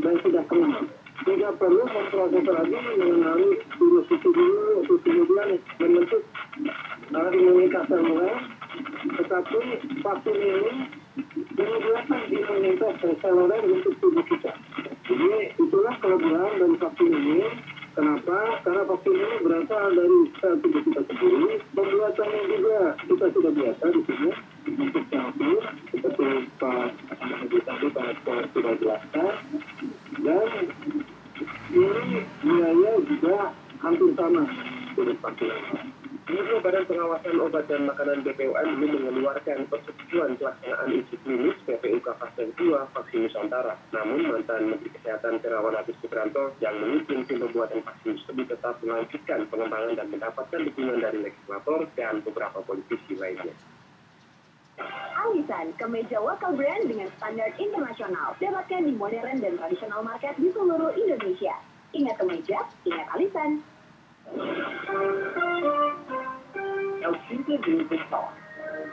dan 0.00 0.14
sudah 0.22 0.44
kenal. 0.46 0.84
Tidak 1.20 1.52
perlu 1.60 1.84
memproses 1.84 2.44
lagi 2.48 2.78
mengenali 2.96 3.60
virus 3.76 4.08
itu 4.08 4.28
dulu 4.32 4.64
untuk 4.80 4.98
kemudian 5.04 5.60
membentuk 5.76 6.22
uh, 7.12 7.30
imunitas 7.36 7.84
seluler, 7.92 8.36
tetapi 9.20 9.58
vaksin 10.00 10.36
ini 10.40 10.72
menyediakan 11.60 12.22
imunitas 12.24 12.94
seluler 13.20 13.60
untuk 13.68 13.94
tubuh 14.00 14.24
kita. 14.32 14.52
Jadi 15.04 15.32
itulah 15.60 15.94
kelebihan 16.00 16.52
dari 16.56 16.76
vaksin 16.80 17.10
ini 17.12 17.40
Kenapa? 17.90 18.38
Karena 18.62 18.82
vaksin 18.86 19.14
ini 19.18 19.36
berasal 19.42 19.84
dari 19.98 20.18
tubuh 20.62 20.82
kita 20.86 21.02
sendiri. 21.10 21.50
Pembuatannya 21.74 22.40
juga 22.46 22.80
kita 23.02 23.26
sudah 23.34 23.52
biasa 23.52 23.84
di 23.90 24.00
sini 24.06 24.30
untuk 24.78 25.04
campur 25.10 25.60
seperti 25.90 26.36
Pak 26.62 26.88
Haji 27.18 27.58
tadi 27.66 27.86
Pak 27.90 28.42
sudah 28.54 28.74
jelaskan. 28.78 29.32
Dan 30.22 30.48
ini 31.74 32.18
biaya 32.46 32.92
juga 33.06 33.36
hampir 33.82 34.10
sama 34.14 34.44
dengan 34.94 35.16
vaksin 35.18 35.99
Kemudian 36.30 36.62
Badan 36.62 36.86
Pengawasan 36.86 37.42
Obat 37.42 37.66
dan 37.66 37.90
Makanan 37.90 38.22
BPOM 38.22 38.78
belum 38.78 39.02
mengeluarkan 39.02 39.66
persetujuan 39.66 40.38
pelaksanaan 40.38 41.02
uji 41.02 41.18
klinis 41.26 41.58
PPUK 41.66 42.06
fase 42.06 42.54
2 42.54 42.94
vaksin 42.94 43.26
Nusantara. 43.26 43.74
Namun 43.90 44.30
mantan 44.30 44.70
Menteri 44.70 44.94
Kesehatan 44.94 45.42
Terawan 45.42 45.74
Agus 45.74 45.98
Putranto 45.98 46.54
yang 46.62 46.78
memimpin 46.78 47.26
tim 47.26 47.42
pembuatan 47.42 47.82
vaksin 47.82 48.14
tersebut 48.14 48.46
tetap 48.46 48.78
melanjutkan 48.78 49.42
pengembangan 49.50 49.98
dan 49.98 50.06
mendapatkan 50.06 50.60
dukungan 50.70 51.02
dari 51.02 51.18
legislator 51.18 51.90
dan 51.98 52.22
beberapa 52.22 52.62
politisi 52.62 53.18
lainnya. 53.18 53.54
Alisan, 55.26 55.74
kemeja 55.82 56.22
lokal 56.22 56.54
brand 56.54 56.86
dengan 56.86 57.10
standar 57.18 57.50
internasional. 57.58 58.38
Dapatkan 58.38 58.86
di 58.86 58.94
modern 58.94 59.42
dan 59.42 59.58
tradisional 59.58 60.06
market 60.06 60.38
di 60.38 60.46
seluruh 60.54 60.94
Indonesia. 60.94 61.58
Ingat 61.90 62.22
kemeja, 62.22 62.70
ingat 62.86 63.18
Alisan. 63.18 63.66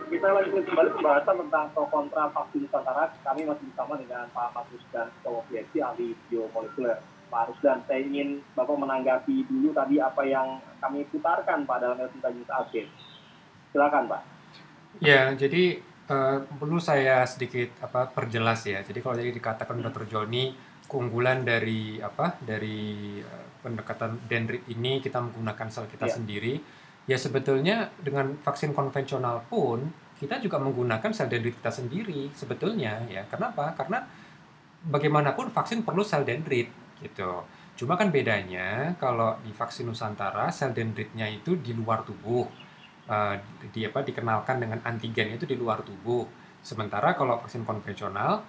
Kita 0.08 0.34
lanjutkan 0.34 0.64
kembali 0.66 0.90
pembahasan 0.98 1.36
tentang 1.46 1.66
pro 1.76 1.86
kontra 1.94 2.32
vaksin 2.34 2.66
Nusantara. 2.66 3.12
Kami 3.22 3.46
masih 3.46 3.70
bersama 3.70 3.94
dengan 4.02 4.26
Pak 4.34 4.66
Rusdan, 4.74 5.08
Ketua 5.20 5.46
PhD, 5.46 5.74
ahli 5.84 6.18
biomolekuler. 6.32 6.98
Pak 7.28 7.54
Rusdan, 7.54 7.84
saya 7.86 8.02
ingin 8.02 8.42
Bapak 8.58 8.80
menanggapi 8.80 9.46
dulu 9.46 9.76
tadi 9.76 10.00
apa 10.00 10.24
yang 10.26 10.64
kami 10.80 11.06
putarkan 11.12 11.68
Pak 11.68 11.78
dalam 11.84 12.00
Elvira 12.00 12.34
News. 12.34 12.50
Silakan 13.76 14.04
Pak. 14.10 14.22
Ya, 15.04 15.30
jadi 15.38 15.84
uh, 16.10 16.48
perlu 16.56 16.80
saya 16.82 17.22
sedikit 17.28 17.76
apa 17.84 18.10
perjelas 18.10 18.66
ya. 18.66 18.82
Jadi 18.82 19.04
kalau 19.04 19.20
tadi 19.20 19.36
dikatakan 19.36 19.78
Dr. 19.84 20.08
Joni 20.08 20.56
keunggulan 20.88 21.44
dari 21.44 22.00
apa 22.00 22.40
dari 22.40 23.20
uh, 23.22 23.47
pendekatan 23.68 24.16
dendrit 24.32 24.64
ini 24.72 25.04
kita 25.04 25.20
menggunakan 25.20 25.68
sel 25.68 25.92
kita 25.92 26.08
Ya. 26.08 26.16
sendiri. 26.16 26.64
Ya 27.04 27.20
sebetulnya 27.20 27.92
dengan 28.00 28.40
vaksin 28.40 28.72
konvensional 28.72 29.44
pun 29.52 29.92
kita 30.16 30.40
juga 30.40 30.56
menggunakan 30.64 31.12
sel 31.12 31.28
dendrit 31.28 31.60
kita 31.60 31.72
sendiri 31.72 32.32
sebetulnya 32.32 33.04
ya. 33.12 33.28
Kenapa? 33.28 33.76
Karena 33.76 34.08
bagaimanapun 34.88 35.52
vaksin 35.52 35.84
perlu 35.84 36.04
sel 36.04 36.24
dendrit 36.24 36.72
gitu. 37.04 37.44
Cuma 37.78 37.94
kan 37.94 38.10
bedanya 38.10 38.98
kalau 38.98 39.38
di 39.46 39.54
vaksin 39.54 39.86
Nusantara 39.86 40.50
sel 40.50 40.74
dendritnya 40.74 41.28
itu 41.30 41.60
di 41.60 41.76
luar 41.76 42.02
tubuh. 42.08 42.48
Eh, 43.08 43.36
di 43.72 43.88
apa 43.88 44.04
dikenalkan 44.04 44.60
dengan 44.60 44.80
antigen 44.84 45.32
itu 45.32 45.48
di 45.48 45.56
luar 45.56 45.80
tubuh. 45.80 46.28
Sementara 46.60 47.16
kalau 47.16 47.40
vaksin 47.40 47.64
konvensional 47.64 48.44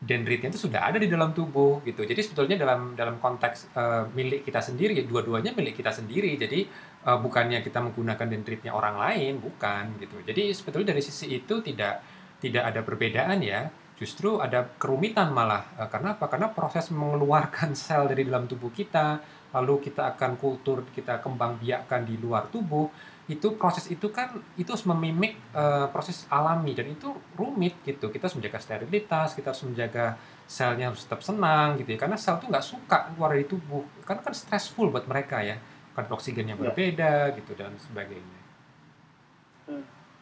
dendritnya 0.00 0.48
itu 0.48 0.56
sudah 0.56 0.88
ada 0.88 0.96
di 0.96 1.04
dalam 1.12 1.36
tubuh 1.36 1.84
gitu. 1.84 2.08
Jadi 2.08 2.20
sebetulnya 2.24 2.56
dalam 2.56 2.96
dalam 2.96 3.20
konteks 3.20 3.76
eh, 3.76 4.04
milik 4.16 4.48
kita 4.48 4.64
sendiri, 4.64 4.96
dua-duanya 5.04 5.52
milik 5.52 5.76
kita 5.76 5.92
sendiri. 5.92 6.40
Jadi 6.40 6.64
eh, 7.04 7.18
bukannya 7.20 7.60
kita 7.60 7.84
menggunakan 7.84 8.26
dendritnya 8.26 8.72
orang 8.72 8.96
lain, 8.96 9.44
bukan 9.44 10.00
gitu. 10.00 10.16
Jadi 10.24 10.56
sebetulnya 10.56 10.96
dari 10.96 11.04
sisi 11.04 11.28
itu 11.28 11.60
tidak 11.60 12.00
tidak 12.40 12.72
ada 12.72 12.80
perbedaan 12.80 13.44
ya. 13.44 13.68
Justru 14.00 14.40
ada 14.40 14.64
kerumitan 14.80 15.36
malah. 15.36 15.76
Eh, 15.76 15.88
karena 15.92 16.16
apa? 16.16 16.32
Karena 16.32 16.48
proses 16.48 16.88
mengeluarkan 16.88 17.76
sel 17.76 18.08
dari 18.08 18.24
dalam 18.24 18.48
tubuh 18.48 18.72
kita, 18.72 19.20
lalu 19.52 19.84
kita 19.84 20.16
akan 20.16 20.40
kultur, 20.40 20.88
kita 20.88 21.20
kembang 21.20 21.60
biakkan 21.60 22.08
di 22.08 22.16
luar 22.16 22.48
tubuh, 22.48 22.88
itu 23.30 23.54
proses 23.54 23.86
itu 23.86 24.10
kan 24.10 24.34
itu 24.58 24.66
harus 24.74 24.82
memimik 24.82 25.38
eh, 25.54 25.86
proses 25.94 26.26
alami. 26.26 26.74
Dan 26.74 26.90
itu 26.90 27.14
rumit 27.38 27.78
gitu. 27.86 28.10
Kita 28.10 28.26
harus 28.26 28.36
menjaga 28.36 28.58
sterilitas 28.58 29.38
kita 29.38 29.54
harus 29.54 29.62
menjaga 29.62 30.18
selnya 30.50 30.90
harus 30.90 31.06
tetap 31.06 31.22
senang 31.22 31.78
gitu 31.78 31.94
ya. 31.94 31.98
Karena 32.02 32.18
sel 32.18 32.42
tuh 32.42 32.50
nggak 32.50 32.66
suka 32.66 33.14
keluar 33.14 33.30
dari 33.32 33.46
tubuh. 33.46 33.86
Karena 34.02 34.20
kan 34.26 34.34
stressful 34.34 34.90
buat 34.90 35.06
mereka 35.06 35.38
ya. 35.46 35.56
Kan 35.94 36.10
oksigen 36.10 36.50
yang 36.50 36.58
Ya. 36.58 36.74
berbeda 36.74 37.30
gitu 37.38 37.54
dan 37.54 37.70
sebagainya. 37.78 38.38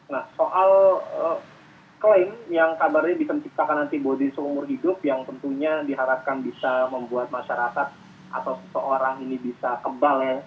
Nah, 0.09 0.25
soal 0.37 1.01
eh, 1.17 1.39
klaim 2.01 2.31
yang 2.49 2.77
kabarnya 2.79 3.17
bisa 3.19 3.33
menciptakan 3.35 3.89
antibodi 3.89 4.31
seumur 4.33 4.65
hidup 4.69 5.03
yang 5.03 5.25
tentunya 5.27 5.83
diharapkan 5.85 6.41
bisa 6.45 6.87
membuat 6.93 7.29
masyarakat 7.33 7.89
atau 8.29 8.55
seseorang 8.69 9.25
ini 9.25 9.41
bisa 9.41 9.81
kebal 9.81 10.21
ya 10.21 10.39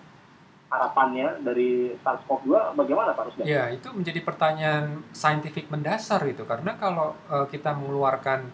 harapannya 0.72 1.44
dari 1.44 1.92
SARS-CoV-2 2.00 2.80
bagaimana 2.80 3.12
Pak 3.12 3.24
Rusdan? 3.28 3.44
Ya, 3.44 3.68
itu 3.68 3.92
menjadi 3.92 4.24
pertanyaan 4.24 5.04
saintifik 5.12 5.68
mendasar 5.68 6.24
itu 6.24 6.48
karena 6.48 6.80
kalau 6.80 7.12
eh, 7.28 7.46
kita 7.52 7.76
mengeluarkan 7.76 8.48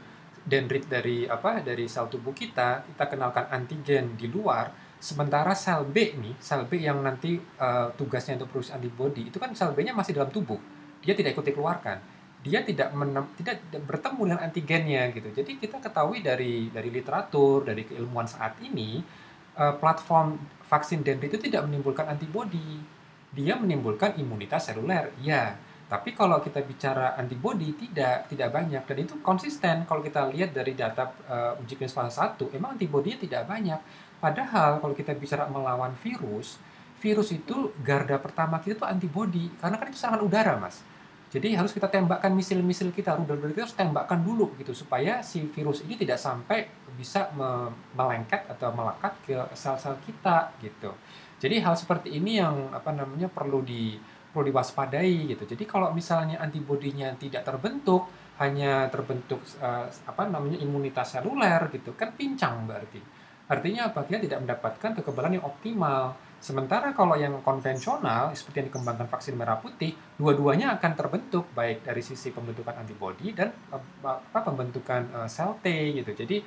dendrit 0.47 0.89
dari 0.89 1.29
apa 1.29 1.61
dari 1.61 1.85
sel 1.85 2.09
tubuh 2.09 2.33
kita, 2.33 2.81
kita 2.89 3.05
kenalkan 3.05 3.45
antigen 3.53 4.17
di 4.17 4.25
luar, 4.31 4.73
sementara 4.97 5.53
sel 5.53 5.85
B 5.85 6.17
nih, 6.17 6.33
sel 6.41 6.65
B 6.65 6.81
yang 6.81 7.05
nanti 7.05 7.37
eh, 7.37 7.87
tugasnya 7.93 8.41
untuk 8.41 8.49
produksi 8.49 8.73
antibodi 8.73 9.29
itu 9.29 9.37
kan 9.37 9.53
sel 9.53 9.77
B-nya 9.77 9.93
masih 9.93 10.17
dalam 10.17 10.33
tubuh, 10.33 10.57
dia 11.05 11.13
tidak 11.13 11.37
ikut 11.37 11.53
dikeluarkan, 11.53 12.01
dia 12.41 12.65
tidak 12.65 12.97
menem- 12.97 13.29
tidak 13.37 13.61
bertemu 13.85 14.21
dengan 14.33 14.41
antigennya 14.41 15.03
gitu. 15.13 15.29
Jadi 15.37 15.61
kita 15.61 15.77
ketahui 15.77 16.25
dari 16.25 16.73
dari 16.73 16.89
literatur, 16.89 17.61
dari 17.61 17.85
keilmuan 17.85 18.25
saat 18.25 18.57
ini 18.65 19.05
eh, 19.57 19.75
platform 19.81 20.37
vaksin 20.69 21.01
dendrit 21.03 21.33
itu 21.33 21.49
tidak 21.49 21.65
menimbulkan 21.67 22.07
antibodi 22.07 22.97
dia 23.37 23.53
menimbulkan 23.59 24.15
imunitas 24.17 24.71
seluler, 24.71 25.13
ya. 25.21 25.53
Tapi 25.87 26.11
kalau 26.11 26.43
kita 26.43 26.59
bicara 26.65 27.15
antibodi 27.15 27.71
tidak 27.77 28.27
tidak 28.27 28.49
banyak. 28.51 28.83
Dan 28.83 28.97
itu 29.07 29.13
konsisten. 29.23 29.87
Kalau 29.87 30.03
kita 30.03 30.27
lihat 30.27 30.51
dari 30.51 30.75
data 30.75 31.13
eh, 31.29 31.61
uji 31.63 31.79
klinis 31.79 31.95
fase 31.95 32.19
1 32.19 32.57
emang 32.57 32.75
antibodinya 32.75 33.21
tidak 33.23 33.47
banyak. 33.47 33.79
Padahal 34.19 34.83
kalau 34.83 34.91
kita 34.97 35.15
bicara 35.15 35.47
melawan 35.47 35.95
virus 36.01 36.59
virus 36.97 37.29
itu 37.29 37.77
garda 37.85 38.17
pertama 38.19 38.59
kita 38.59 38.83
tuh 38.83 38.89
antibody. 38.89 39.47
Karena 39.63 39.79
kan 39.79 39.87
itu 39.87 39.95
serangan 40.01 40.21
udara 40.27 40.59
mas 40.59 40.83
jadi 41.27 41.59
harus 41.59 41.75
kita 41.75 41.91
tembakkan 41.91 42.31
misil-misil 42.31 42.95
kita 42.95 43.19
rudal-rudal 43.19 43.51
kita 43.51 43.63
harus 43.67 43.75
tembakkan 43.75 44.23
dulu 44.23 44.55
gitu 44.63 44.71
supaya 44.71 45.19
si 45.19 45.43
virus 45.51 45.83
ini 45.83 45.99
tidak 45.99 46.15
sampai 46.23 46.71
bisa 46.95 47.27
me 47.35 47.67
melengket 47.99 48.47
atau 48.47 48.71
melekat 48.71 49.11
ke 49.27 49.35
sel-sel 49.51 49.99
kita 50.07 50.55
gitu. 50.63 50.95
Jadi 51.37 51.59
hal 51.59 51.75
seperti 51.75 52.15
ini 52.15 52.39
yang 52.39 52.71
apa 52.71 52.95
namanya 52.95 53.27
perlu 53.27 53.59
di 53.59 53.99
perlu 54.31 54.47
diwaspadai 54.47 55.35
gitu. 55.35 55.43
Jadi 55.43 55.67
kalau 55.67 55.91
misalnya 55.91 56.39
antibodinya 56.39 57.11
tidak 57.19 57.43
terbentuk 57.43 58.07
hanya 58.39 58.87
terbentuk 58.87 59.43
uh, 59.59 59.89
apa 60.07 60.31
namanya 60.31 60.63
imunitas 60.63 61.19
seluler 61.19 61.59
gitu 61.75 61.91
kan 61.99 62.15
pincang 62.15 62.63
berarti. 62.63 63.03
Artinya 63.51 63.91
apa? 63.91 64.07
Kita 64.07 64.23
tidak 64.23 64.39
mendapatkan 64.47 64.91
kekebalan 65.03 65.39
yang 65.39 65.45
optimal 65.47 66.15
Sementara 66.37 66.93
kalau 66.93 67.17
yang 67.17 67.41
konvensional 67.41 68.29
seperti 68.37 68.61
yang 68.61 68.67
dikembangkan 68.69 69.09
vaksin 69.09 69.33
merah 69.33 69.57
putih, 69.57 69.97
dua-duanya 70.21 70.77
akan 70.77 70.91
terbentuk 70.93 71.49
baik 71.57 71.81
dari 71.81 71.99
sisi 72.05 72.29
pembentukan 72.29 72.77
antibodi 72.77 73.33
dan 73.33 73.51
apa 74.05 74.39
pembentukan 74.45 75.11
uh, 75.17 75.27
sel 75.27 75.57
T 75.59 75.67
gitu. 75.97 76.13
Jadi 76.13 76.39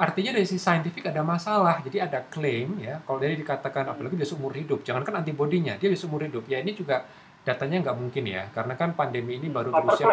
artinya 0.00 0.32
dari 0.32 0.48
sisi 0.48 0.64
saintifik 0.64 1.12
ada 1.12 1.20
masalah. 1.20 1.84
Jadi 1.84 2.00
ada 2.00 2.24
klaim 2.24 2.80
ya, 2.80 3.04
kalau 3.04 3.20
dari 3.20 3.36
dikatakan 3.36 3.92
apalagi 3.92 4.16
dia 4.16 4.24
seumur 4.24 4.56
hidup, 4.56 4.80
jangankan 4.80 5.20
antibodinya, 5.20 5.76
dia 5.76 5.92
bisa 5.92 6.08
umur 6.08 6.24
hidup. 6.24 6.48
Ya 6.48 6.64
ini 6.64 6.72
juga 6.72 7.04
datanya 7.46 7.80
nggak 7.80 7.96
mungkin 7.96 8.24
ya, 8.28 8.44
karena 8.52 8.74
kan 8.76 8.92
pandemi 8.92 9.40
ini 9.40 9.48
baru 9.48 9.72
berusia 9.72 10.10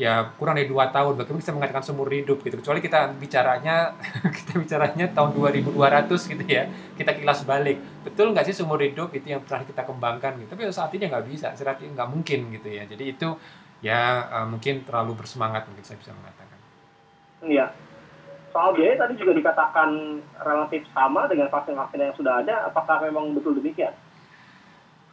ya 0.00 0.32
kurang 0.40 0.56
dari 0.56 0.68
dua 0.70 0.88
tahun. 0.88 1.20
Bagaimana 1.20 1.40
bisa 1.44 1.52
mengatakan 1.52 1.84
seumur 1.84 2.08
hidup 2.08 2.40
gitu? 2.40 2.56
Kecuali 2.58 2.80
kita 2.80 3.12
bicaranya 3.12 3.92
kita 4.38 4.52
bicaranya 4.56 5.06
tahun 5.12 5.30
2200 5.36 6.32
gitu 6.32 6.44
ya, 6.48 6.64
kita 6.96 7.12
kilas 7.12 7.44
balik. 7.44 7.76
Betul 8.06 8.32
nggak 8.32 8.48
sih 8.48 8.54
seumur 8.56 8.80
hidup 8.80 9.12
itu 9.12 9.36
yang 9.36 9.44
pernah 9.44 9.68
kita 9.68 9.84
kembangkan 9.84 10.40
gitu? 10.40 10.48
Tapi 10.56 10.62
saat 10.72 10.90
ini 10.96 11.12
nggak 11.12 11.24
bisa, 11.28 11.52
saat 11.52 11.78
ini 11.84 11.92
nggak 11.92 12.08
mungkin 12.08 12.40
gitu 12.56 12.68
ya. 12.72 12.88
Jadi 12.88 13.04
itu 13.04 13.28
ya 13.84 14.30
uh, 14.30 14.46
mungkin 14.48 14.86
terlalu 14.86 15.18
bersemangat 15.18 15.68
mungkin 15.68 15.84
saya 15.84 16.00
bisa 16.00 16.14
mengatakan. 16.16 16.58
Iya. 17.44 17.66
Soal 18.52 18.76
biaya 18.76 19.00
tadi 19.00 19.16
juga 19.16 19.32
dikatakan 19.32 20.20
relatif 20.44 20.84
sama 20.92 21.24
dengan 21.24 21.48
vaksin-vaksin 21.48 22.00
yang 22.00 22.16
sudah 22.16 22.44
ada. 22.44 22.68
Apakah 22.68 23.00
memang 23.04 23.32
betul 23.32 23.56
demikian? 23.56 23.92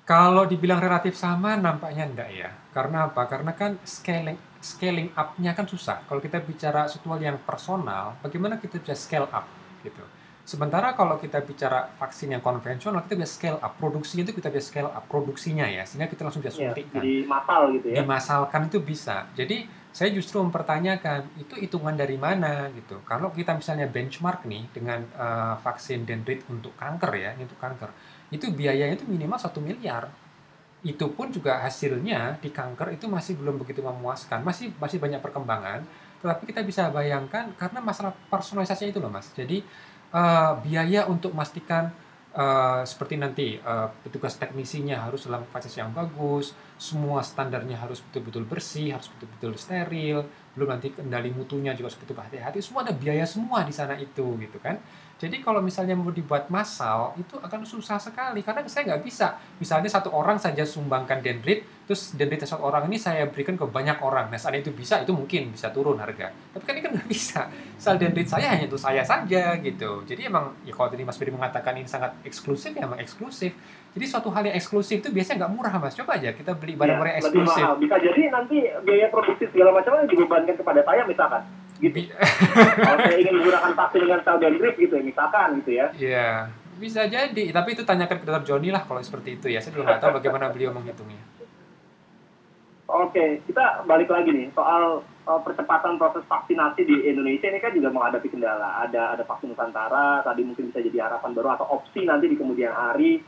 Kalau 0.10 0.50
dibilang 0.50 0.82
relatif 0.82 1.14
sama, 1.14 1.54
nampaknya 1.54 2.10
enggak 2.10 2.30
ya. 2.34 2.50
Karena 2.74 3.14
apa? 3.14 3.30
Karena 3.30 3.54
kan 3.54 3.78
scaling 3.86 4.42
scaling 4.58 5.14
up-nya 5.14 5.54
kan 5.54 5.70
susah. 5.70 6.02
Kalau 6.10 6.18
kita 6.18 6.42
bicara 6.42 6.90
sesuatu 6.90 7.22
yang 7.22 7.38
personal, 7.46 8.18
bagaimana 8.26 8.58
kita 8.58 8.82
bisa 8.82 8.98
scale 8.98 9.30
up 9.30 9.46
gitu. 9.86 10.02
Sementara 10.50 10.98
kalau 10.98 11.22
kita 11.22 11.46
bicara 11.46 11.94
vaksin 12.02 12.34
yang 12.34 12.42
konvensional, 12.42 13.06
kita 13.06 13.22
bisa 13.22 13.30
scale 13.30 13.60
up. 13.62 13.78
Produksinya 13.78 14.26
itu 14.26 14.34
kita 14.34 14.50
bisa 14.50 14.66
scale 14.74 14.90
up 14.90 15.06
produksinya 15.06 15.70
ya, 15.70 15.86
sehingga 15.86 16.10
kita 16.10 16.26
langsung 16.26 16.42
bisa 16.42 16.58
iya, 16.58 16.74
suntikkan. 16.74 16.98
Ya, 16.98 17.06
jadi 17.06 17.14
masal 17.30 17.62
gitu 17.78 17.88
ya. 17.94 17.96
Dimasalkan 18.02 18.62
itu 18.66 18.80
bisa. 18.82 19.30
Jadi 19.38 19.58
saya 19.94 20.10
justru 20.10 20.42
mempertanyakan 20.42 21.38
itu 21.38 21.54
hitungan 21.54 21.94
dari 21.94 22.18
mana 22.18 22.66
gitu. 22.74 22.98
Kalau 23.06 23.30
kita 23.30 23.54
misalnya 23.54 23.86
benchmark 23.86 24.42
nih 24.50 24.66
dengan 24.74 25.06
uh, 25.14 25.62
vaksin 25.62 26.02
dendrit 26.10 26.42
untuk 26.50 26.74
kanker 26.82 27.14
ya, 27.14 27.38
untuk 27.38 27.62
kanker 27.62 27.94
itu 28.30 28.50
biayanya 28.54 28.96
itu 28.98 29.06
minimal 29.10 29.38
satu 29.38 29.60
miliar. 29.62 30.10
Itu 30.80 31.12
pun 31.12 31.34
juga 31.34 31.60
hasilnya 31.60 32.40
di 32.40 32.50
kanker 32.54 32.96
itu 32.96 33.10
masih 33.10 33.36
belum 33.36 33.60
begitu 33.60 33.84
memuaskan. 33.84 34.46
Masih 34.46 34.72
masih 34.80 35.02
banyak 35.02 35.20
perkembangan. 35.20 35.84
Tetapi 36.24 36.44
kita 36.50 36.62
bisa 36.64 36.88
bayangkan 36.94 37.52
karena 37.58 37.80
masalah 37.82 38.16
personalisasi 38.32 38.92
itu 38.92 39.00
loh 39.02 39.12
mas. 39.12 39.32
Jadi 39.36 39.64
uh, 40.14 40.56
biaya 40.62 41.10
untuk 41.10 41.36
memastikan 41.36 41.92
uh, 42.36 42.82
seperti 42.86 43.16
nanti 43.18 43.48
uh, 43.62 43.90
petugas 44.06 44.38
teknisinya 44.38 45.02
harus 45.10 45.26
dalam 45.26 45.46
fasilitas 45.50 45.82
yang 45.82 45.92
bagus 45.94 46.54
semua 46.78 47.26
standarnya 47.26 47.80
harus 47.80 48.04
betul-betul 48.06 48.46
bersih 48.46 48.94
harus 48.94 49.10
betul-betul 49.18 49.58
steril 49.58 50.26
belum 50.54 50.70
nanti 50.70 50.94
kendali 50.94 51.34
mutunya 51.34 51.74
juga 51.74 51.90
harus 51.90 52.00
betul 52.00 52.18
hati-hati 52.20 52.60
semua 52.62 52.86
ada 52.86 52.94
biaya 52.94 53.26
semua 53.26 53.66
di 53.66 53.74
sana 53.74 53.96
itu 53.98 54.38
gitu 54.38 54.58
kan 54.62 54.78
jadi 55.20 55.44
kalau 55.44 55.60
misalnya 55.60 56.00
mau 56.00 56.16
dibuat 56.16 56.48
massal 56.48 57.12
itu 57.20 57.36
akan 57.36 57.68
susah 57.68 58.00
sekali 58.00 58.40
karena 58.40 58.64
saya 58.72 58.96
nggak 58.96 59.04
bisa. 59.04 59.36
Misalnya 59.60 59.92
satu 59.92 60.16
orang 60.16 60.40
saja 60.40 60.64
sumbangkan 60.64 61.20
dendrit, 61.20 61.68
terus 61.84 62.16
dendrit 62.16 62.40
satu 62.48 62.64
orang 62.64 62.88
ini 62.88 62.96
saya 62.96 63.28
berikan 63.28 63.60
ke 63.60 63.68
banyak 63.68 64.00
orang. 64.00 64.32
Nah 64.32 64.40
saat 64.40 64.56
itu 64.56 64.72
bisa, 64.72 65.04
itu 65.04 65.12
mungkin 65.12 65.52
bisa 65.52 65.76
turun 65.76 66.00
harga. 66.00 66.32
Tapi 66.56 66.64
kan 66.64 66.72
ini 66.72 66.82
kan 66.88 66.92
nggak 66.96 67.10
bisa. 67.12 67.52
Sel 67.76 68.00
dendrit 68.00 68.32
saya 68.32 68.56
hanya 68.56 68.72
untuk 68.72 68.80
saya 68.80 69.04
saja 69.04 69.60
gitu. 69.60 70.08
Jadi 70.08 70.32
emang 70.32 70.56
ya 70.64 70.72
kalau 70.72 70.88
tadi 70.88 71.04
Mas 71.04 71.20
Budi 71.20 71.36
mengatakan 71.36 71.76
ini 71.76 71.92
sangat 71.92 72.16
eksklusif 72.24 72.72
ya 72.72 72.88
emang 72.88 73.04
eksklusif. 73.04 73.52
Jadi 73.92 74.06
suatu 74.08 74.32
hal 74.32 74.48
yang 74.48 74.56
eksklusif 74.56 75.04
itu 75.04 75.12
biasanya 75.12 75.44
nggak 75.44 75.52
murah 75.52 75.74
mas. 75.84 76.00
Coba 76.00 76.16
aja 76.16 76.32
kita 76.32 76.56
beli 76.56 76.80
barang-barang 76.80 77.20
ya, 77.20 77.20
eksklusif. 77.20 77.64
Bisa 77.84 77.96
jadi 78.00 78.22
nanti 78.32 78.72
biaya 78.88 79.12
produksi 79.12 79.52
segala 79.52 79.76
macamnya 79.76 80.08
dibebankan 80.08 80.56
kepada 80.56 80.80
saya 80.88 81.04
misalkan 81.04 81.44
gitu. 81.80 82.12
Kalau 82.80 83.00
saya 83.02 83.18
ingin 83.20 83.36
menggunakan 83.40 83.74
vaksin 83.76 84.00
dengan 84.04 84.20
sel 84.24 84.38
dendrit 84.40 84.76
gitu 84.76 84.94
ya, 85.00 85.04
misalkan 85.04 85.48
gitu 85.64 85.72
ya. 85.76 85.86
Iya, 85.96 86.30
bisa 86.78 87.08
jadi. 87.08 87.44
Tapi 87.56 87.70
itu 87.76 87.84
tanyakan 87.88 88.18
ke 88.20 88.26
dokter 88.28 88.44
Joni 88.46 88.70
lah 88.70 88.84
kalau 88.84 89.00
seperti 89.00 89.40
itu 89.40 89.48
ya. 89.48 89.64
Saya 89.64 89.80
nggak 89.80 90.04
tahu 90.04 90.20
bagaimana 90.20 90.52
beliau 90.52 90.76
menghitungnya. 90.76 91.24
Oke, 92.90 93.46
kita 93.46 93.86
balik 93.86 94.10
lagi 94.10 94.34
nih 94.34 94.50
soal, 94.58 95.06
soal 95.22 95.46
percepatan 95.46 96.02
proses 96.02 96.26
vaksinasi 96.26 96.82
di 96.90 97.06
Indonesia 97.06 97.46
ini 97.46 97.62
kan 97.62 97.70
juga 97.70 97.94
menghadapi 97.94 98.34
kendala. 98.34 98.82
Ada 98.82 99.14
ada 99.14 99.24
vaksin 99.30 99.54
Nusantara, 99.54 100.26
tadi 100.26 100.42
mungkin 100.42 100.74
bisa 100.74 100.82
jadi 100.82 101.06
harapan 101.06 101.38
baru 101.38 101.54
atau 101.54 101.70
opsi 101.70 102.10
nanti 102.10 102.26
di 102.26 102.36
kemudian 102.36 102.74
hari. 102.74 103.22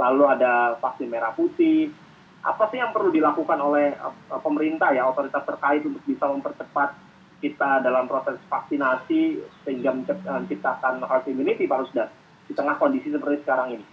Lalu 0.00 0.24
ada 0.24 0.80
vaksin 0.80 1.12
merah 1.12 1.36
putih. 1.36 1.92
Apa 2.40 2.72
sih 2.72 2.80
yang 2.80 2.90
perlu 2.90 3.12
dilakukan 3.12 3.60
oleh 3.60 3.92
uh, 4.00 4.40
pemerintah 4.40 4.90
ya 4.96 5.04
otoritas 5.06 5.44
terkait 5.44 5.84
untuk 5.84 6.00
bisa 6.08 6.24
mempercepat 6.26 6.96
kita 7.42 7.82
dalam 7.82 8.06
proses 8.06 8.38
vaksinasi 8.46 9.42
sehingga 9.66 9.90
menciptakan 9.90 11.02
herd 11.02 11.26
immunity 11.26 11.66
Pak 11.66 11.78
Rusdan 11.82 12.08
di 12.46 12.54
tengah 12.54 12.78
kondisi 12.78 13.10
seperti 13.10 13.42
sekarang 13.42 13.68
ini? 13.74 13.84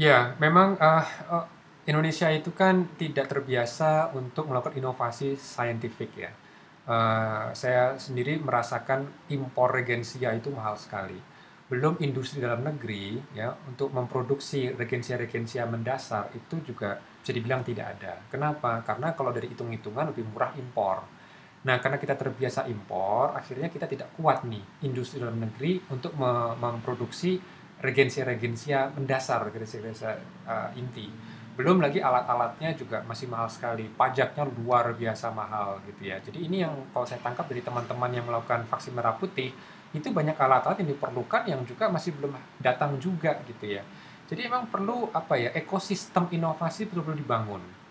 Ya, 0.00 0.32
memang 0.40 0.80
uh, 0.80 1.04
uh, 1.28 1.44
Indonesia 1.84 2.32
itu 2.32 2.48
kan 2.56 2.88
tidak 2.96 3.28
terbiasa 3.28 4.16
untuk 4.16 4.48
melakukan 4.48 4.80
inovasi 4.80 5.36
saintifik 5.36 6.16
ya. 6.16 6.32
Uh, 6.82 7.52
saya 7.54 7.94
sendiri 8.00 8.40
merasakan 8.40 9.06
impor 9.28 9.70
regensia 9.70 10.32
itu 10.32 10.48
mahal 10.48 10.80
sekali. 10.80 11.20
Belum 11.68 12.00
industri 12.00 12.40
dalam 12.40 12.64
negeri 12.64 13.20
ya 13.36 13.52
untuk 13.68 13.92
memproduksi 13.92 14.72
regensia-regensia 14.72 15.68
mendasar 15.68 16.32
itu 16.32 16.72
juga 16.72 16.96
bisa 17.20 17.32
dibilang 17.36 17.60
tidak 17.62 18.00
ada. 18.00 18.18
Kenapa? 18.32 18.80
Karena 18.82 19.12
kalau 19.12 19.30
dari 19.30 19.52
hitung-hitungan 19.52 20.10
lebih 20.10 20.26
murah 20.32 20.56
impor 20.58 21.21
Nah, 21.62 21.78
karena 21.78 21.94
kita 21.94 22.18
terbiasa 22.18 22.66
impor, 22.66 23.38
akhirnya 23.38 23.70
kita 23.70 23.86
tidak 23.86 24.10
kuat 24.18 24.42
nih 24.42 24.82
industri 24.82 25.22
dalam 25.22 25.38
negeri 25.38 25.78
untuk 25.94 26.10
memproduksi 26.58 27.38
regensia-regensia 27.78 28.98
mendasar, 28.98 29.46
regensia-regensia 29.46 30.10
uh, 30.46 30.70
inti. 30.74 31.06
Belum 31.54 31.78
lagi 31.78 32.02
alat-alatnya 32.02 32.74
juga 32.74 33.06
masih 33.06 33.30
mahal 33.30 33.46
sekali, 33.46 33.86
pajaknya 33.86 34.42
luar 34.48 34.96
biasa 34.96 35.30
mahal 35.30 35.78
gitu 35.86 36.10
ya. 36.10 36.18
Jadi 36.18 36.50
ini 36.50 36.66
yang 36.66 36.74
kalau 36.90 37.06
saya 37.06 37.22
tangkap 37.22 37.46
dari 37.46 37.62
teman-teman 37.62 38.10
yang 38.10 38.26
melakukan 38.26 38.66
vaksin 38.66 38.96
merah 38.96 39.14
putih, 39.14 39.54
itu 39.92 40.08
banyak 40.10 40.34
alat-alat 40.34 40.82
yang 40.82 40.90
diperlukan 40.96 41.42
yang 41.46 41.60
juga 41.62 41.86
masih 41.92 42.16
belum 42.18 42.34
datang 42.58 42.96
juga 42.98 43.38
gitu 43.46 43.70
ya. 43.78 43.84
Jadi 44.26 44.48
emang 44.48 44.66
perlu 44.66 45.12
apa 45.12 45.36
ya 45.36 45.52
ekosistem 45.52 46.26
inovasi 46.32 46.88
perlu 46.88 47.12
dibangun 47.12 47.81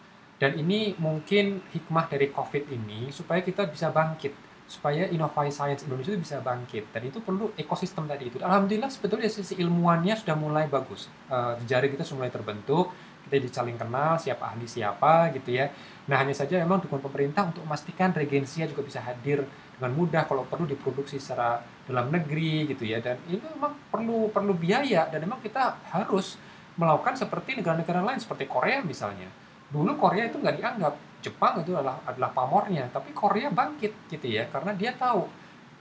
dan 0.41 0.57
ini 0.57 0.97
mungkin 0.97 1.61
hikmah 1.69 2.09
dari 2.09 2.33
COVID 2.33 2.73
ini 2.73 3.13
supaya 3.13 3.45
kita 3.45 3.69
bisa 3.69 3.93
bangkit, 3.93 4.33
supaya 4.65 5.05
inovasi 5.05 5.53
sains 5.53 5.85
Indonesia 5.85 6.17
itu 6.17 6.21
bisa 6.25 6.41
bangkit. 6.41 6.89
Dan 6.89 7.13
itu 7.13 7.21
perlu 7.21 7.53
ekosistem 7.53 8.09
tadi 8.09 8.33
itu. 8.33 8.41
Alhamdulillah 8.41 8.89
sebetulnya 8.89 9.29
sisi 9.29 9.61
ilmuannya 9.61 10.17
sudah 10.17 10.33
mulai 10.33 10.65
bagus. 10.65 11.13
Uh, 11.29 11.53
jari 11.69 11.93
kita 11.93 12.01
sudah 12.01 12.25
mulai 12.25 12.33
terbentuk, 12.33 12.89
kita 13.29 13.37
dicaling 13.37 13.77
kenal 13.77 14.17
siapa 14.17 14.49
ahli 14.49 14.65
siapa 14.65 15.29
gitu 15.37 15.61
ya. 15.61 15.69
Nah 16.09 16.17
hanya 16.17 16.33
saja 16.33 16.57
memang 16.57 16.81
dukungan 16.81 17.05
pemerintah 17.05 17.45
untuk 17.45 17.61
memastikan 17.61 18.09
regensia 18.09 18.65
juga 18.65 18.81
bisa 18.81 18.97
hadir 18.97 19.45
dengan 19.77 19.93
mudah 19.93 20.25
kalau 20.25 20.49
perlu 20.49 20.65
diproduksi 20.65 21.21
secara 21.21 21.61
dalam 21.85 22.09
negeri 22.09 22.65
gitu 22.65 22.81
ya. 22.89 22.97
Dan 22.97 23.21
ini 23.29 23.45
memang 23.45 23.77
perlu 23.93 24.33
perlu 24.33 24.57
biaya 24.57 25.05
dan 25.05 25.21
memang 25.21 25.37
kita 25.37 25.77
harus 25.93 26.41
melakukan 26.81 27.13
seperti 27.13 27.61
negara-negara 27.61 28.01
lain 28.01 28.17
seperti 28.17 28.49
Korea 28.49 28.81
misalnya 28.81 29.29
dulu 29.71 29.95
Korea 29.97 30.27
itu 30.27 30.37
nggak 30.37 30.55
dianggap. 30.59 30.93
Jepang 31.21 31.61
itu 31.61 31.71
adalah 31.73 32.01
adalah 32.05 32.29
pamornya. 32.35 32.89
Tapi 32.91 33.15
Korea 33.15 33.49
bangkit 33.49 34.11
gitu 34.11 34.27
ya 34.27 34.45
karena 34.51 34.75
dia 34.75 34.91
tahu 34.93 35.25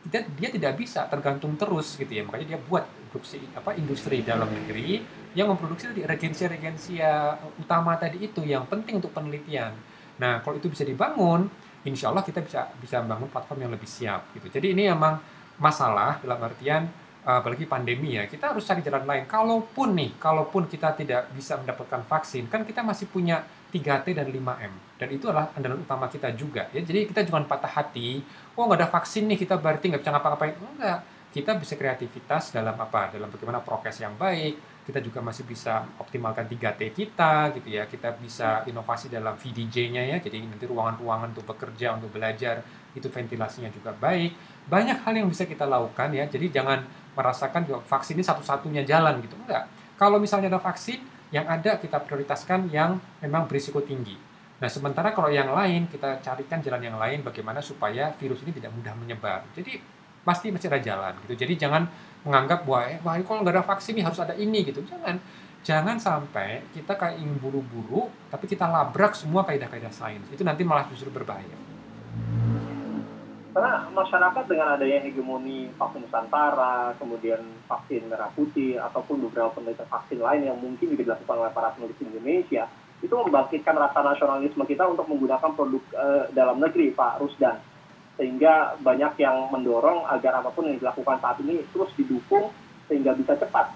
dia, 0.00 0.24
dia 0.24 0.48
tidak 0.48 0.80
bisa 0.80 1.04
tergantung 1.10 1.58
terus 1.58 1.98
gitu 1.98 2.08
ya. 2.08 2.22
Makanya 2.24 2.56
dia 2.56 2.60
buat 2.60 2.84
produksi 3.10 3.42
apa 3.52 3.74
industri 3.74 4.22
dalam 4.22 4.48
negeri 4.48 5.02
yang 5.34 5.50
memproduksi 5.50 5.90
tadi 5.90 6.02
regensia-regensia 6.06 7.36
utama 7.58 7.98
tadi 7.98 8.22
itu 8.30 8.46
yang 8.46 8.64
penting 8.70 9.02
untuk 9.02 9.12
penelitian. 9.12 9.74
Nah 10.22 10.40
kalau 10.44 10.56
itu 10.56 10.70
bisa 10.70 10.86
dibangun 10.86 11.50
insya 11.84 12.12
Allah 12.12 12.22
kita 12.22 12.44
bisa 12.44 12.68
bisa 12.76 13.00
membangun 13.00 13.32
platform 13.32 13.66
yang 13.66 13.72
lebih 13.72 13.88
siap 13.88 14.30
gitu. 14.36 14.52
Jadi 14.52 14.76
ini 14.76 14.92
memang 14.92 15.16
masalah 15.60 16.20
dalam 16.20 16.40
artian 16.40 16.88
apalagi 17.20 17.68
pandemi 17.68 18.16
ya, 18.16 18.24
kita 18.24 18.52
harus 18.52 18.64
cari 18.64 18.80
jalan 18.80 19.04
lain. 19.04 19.24
Kalaupun 19.28 19.92
nih, 19.92 20.16
kalaupun 20.16 20.64
kita 20.66 20.96
tidak 20.96 21.28
bisa 21.36 21.60
mendapatkan 21.60 22.00
vaksin, 22.08 22.48
kan 22.48 22.64
kita 22.64 22.80
masih 22.80 23.12
punya 23.12 23.44
3T 23.70 24.12
dan 24.12 24.26
5M. 24.28 24.72
Dan 25.00 25.08
itu 25.14 25.24
adalah 25.30 25.54
andalan 25.56 25.80
utama 25.80 26.10
kita 26.10 26.34
juga. 26.36 26.68
ya. 26.74 26.82
Jadi 26.82 27.08
kita 27.08 27.24
jangan 27.24 27.46
patah 27.46 27.70
hati, 27.70 28.20
oh 28.58 28.68
nggak 28.68 28.84
ada 28.84 28.88
vaksin 28.90 29.30
nih, 29.30 29.38
kita 29.40 29.56
berarti 29.56 29.88
nggak 29.88 30.02
bisa 30.02 30.12
ngapa-ngapain. 30.12 30.54
Enggak, 30.58 30.98
kita 31.30 31.54
bisa 31.54 31.78
kreativitas 31.78 32.50
dalam 32.50 32.74
apa? 32.74 33.14
Dalam 33.14 33.30
bagaimana 33.30 33.62
prokes 33.62 34.02
yang 34.02 34.18
baik, 34.18 34.82
kita 34.82 34.98
juga 34.98 35.22
masih 35.22 35.46
bisa 35.46 35.86
optimalkan 36.02 36.50
3T 36.50 36.90
kita 36.90 37.54
gitu 37.54 37.68
ya. 37.70 37.86
Kita 37.86 38.10
bisa 38.18 38.66
inovasi 38.66 39.06
dalam 39.06 39.38
VDJ-nya 39.38 40.10
ya. 40.10 40.16
Jadi 40.18 40.42
nanti 40.42 40.66
ruangan-ruangan 40.66 41.30
untuk 41.30 41.46
bekerja, 41.46 41.94
untuk 41.94 42.10
belajar 42.10 42.66
itu 42.98 43.06
ventilasinya 43.06 43.70
juga 43.70 43.94
baik. 43.94 44.34
Banyak 44.66 45.06
hal 45.06 45.22
yang 45.22 45.30
bisa 45.30 45.46
kita 45.46 45.70
lakukan 45.70 46.10
ya. 46.10 46.26
Jadi 46.26 46.50
jangan 46.50 46.82
merasakan 47.14 47.62
bahwa 47.62 47.80
vaksin 47.86 48.18
ini 48.18 48.26
satu-satunya 48.26 48.82
jalan 48.82 49.22
gitu. 49.22 49.38
Enggak. 49.46 49.70
Kalau 49.94 50.18
misalnya 50.18 50.50
ada 50.50 50.58
vaksin, 50.58 50.98
yang 51.30 51.46
ada 51.46 51.78
kita 51.78 52.02
prioritaskan 52.02 52.70
yang 52.74 52.98
memang 53.22 53.46
berisiko 53.46 53.82
tinggi. 53.82 54.18
Nah, 54.60 54.68
sementara 54.68 55.16
kalau 55.16 55.32
yang 55.32 55.48
lain 55.50 55.88
kita 55.88 56.20
carikan 56.20 56.60
jalan 56.60 56.84
yang 56.84 56.98
lain 57.00 57.24
bagaimana 57.24 57.64
supaya 57.64 58.12
virus 58.18 58.44
ini 58.44 58.52
tidak 58.52 58.74
mudah 58.76 58.92
menyebar. 58.98 59.46
Jadi 59.56 59.80
pasti 60.20 60.52
masih 60.52 60.68
ada 60.68 60.80
jalan 60.84 61.16
gitu. 61.24 61.32
Jadi 61.46 61.56
jangan 61.56 61.88
menganggap 62.28 62.68
bahwa 62.68 62.82
eh, 62.92 62.98
wah 63.00 63.16
kalau 63.24 63.40
nggak 63.40 63.56
ada 63.56 63.64
vaksin 63.64 63.96
ini 63.96 64.04
harus 64.04 64.20
ada 64.20 64.36
ini 64.36 64.60
gitu. 64.68 64.84
Jangan 64.84 65.16
jangan 65.64 65.96
sampai 65.96 66.60
kita 66.76 66.92
kayak 66.96 67.20
ingin 67.20 67.36
buru-buru 67.40 68.08
tapi 68.28 68.44
kita 68.44 68.68
labrak 68.68 69.16
semua 69.16 69.48
kaidah-kaidah 69.48 69.92
sains. 69.92 70.28
Itu 70.28 70.44
nanti 70.44 70.60
malah 70.60 70.84
justru 70.92 71.08
berbahaya. 71.08 71.69
Karena 73.50 73.90
masyarakat 73.90 74.44
dengan 74.46 74.78
adanya 74.78 75.02
hegemoni 75.02 75.74
vaksin 75.74 76.06
Nusantara, 76.06 76.94
kemudian 77.02 77.42
vaksin 77.66 78.06
merah 78.06 78.30
putih, 78.30 78.78
ataupun 78.78 79.26
beberapa 79.26 79.50
penelitian 79.58 79.90
vaksin 79.90 80.22
lain 80.22 80.42
yang 80.46 80.58
mungkin 80.62 80.86
juga 80.86 81.02
dilakukan 81.10 81.36
oleh 81.42 81.52
para 81.52 81.74
peneliti 81.74 82.06
Indonesia, 82.06 82.70
itu 83.02 83.10
membangkitkan 83.10 83.74
rasa 83.74 84.06
nasionalisme 84.06 84.62
kita 84.62 84.86
untuk 84.86 85.10
menggunakan 85.10 85.50
produk 85.58 85.82
uh, 85.98 86.24
dalam 86.30 86.62
negeri, 86.62 86.94
Pak 86.94 87.18
Rusdan. 87.18 87.58
Sehingga 88.14 88.78
banyak 88.78 89.18
yang 89.18 89.50
mendorong 89.50 90.06
agar 90.06 90.44
apa 90.44 90.54
pun 90.54 90.70
yang 90.70 90.78
dilakukan 90.78 91.18
saat 91.18 91.40
ini 91.42 91.64
terus 91.74 91.90
didukung 91.98 92.54
sehingga 92.86 93.16
bisa 93.18 93.34
cepat. 93.34 93.72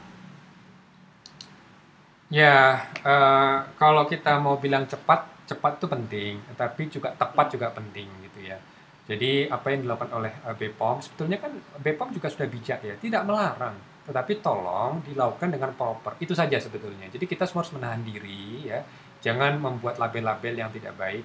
Ya, 2.31 2.87
uh, 3.03 3.67
kalau 3.75 4.07
kita 4.07 4.39
mau 4.39 4.55
bilang 4.61 4.87
cepat, 4.87 5.27
cepat 5.51 5.83
itu 5.83 5.87
penting, 5.91 6.33
tapi 6.55 6.87
juga 6.93 7.11
tepat 7.11 7.51
juga 7.51 7.75
penting 7.75 8.07
gitu 8.31 8.55
ya. 8.55 8.61
Jadi 9.05 9.45
apa 9.53 9.69
yang 9.69 9.85
dilakukan 9.85 10.11
oleh 10.17 10.33
uh, 10.49 10.57
BPOM 10.57 10.97
sebetulnya 11.05 11.37
kan 11.37 11.53
BPOM 11.77 12.17
juga 12.17 12.33
sudah 12.33 12.49
bijak 12.49 12.81
ya, 12.81 12.97
tidak 12.97 13.29
melarang, 13.29 13.77
tetapi 14.09 14.40
tolong 14.40 15.05
dilakukan 15.05 15.53
dengan 15.53 15.77
proper. 15.77 16.17
Itu 16.17 16.33
saja 16.33 16.57
sebetulnya. 16.57 17.12
Jadi 17.12 17.29
kita 17.29 17.45
semua 17.45 17.69
harus 17.69 17.77
menahan 17.77 18.01
diri 18.01 18.64
ya, 18.64 18.81
jangan 19.21 19.61
membuat 19.61 20.01
label-label 20.01 20.57
yang 20.57 20.73
tidak 20.73 20.97
baik. 20.97 21.25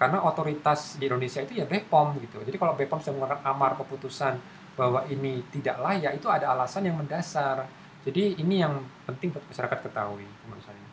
Karena 0.00 0.24
otoritas 0.24 0.96
di 0.96 1.04
Indonesia 1.04 1.44
itu 1.44 1.58
ya 1.60 1.68
BPOM 1.68 2.16
gitu. 2.24 2.40
Jadi 2.40 2.56
kalau 2.56 2.72
BPOM 2.72 3.00
sudah 3.04 3.14
mengeluarkan 3.18 3.40
amar 3.44 3.76
keputusan 3.76 4.34
bahwa 4.78 5.04
ini 5.12 5.44
tidak 5.52 5.76
layak, 5.84 6.16
itu 6.16 6.32
ada 6.32 6.54
alasan 6.56 6.88
yang 6.88 6.96
mendasar. 6.96 7.68
Jadi 8.08 8.40
ini 8.40 8.64
yang 8.64 8.78
penting 9.04 9.36
buat 9.36 9.44
masyarakat 9.52 9.78
ketahui 9.84 10.24
menurut 10.48 10.64
saya. 10.64 10.86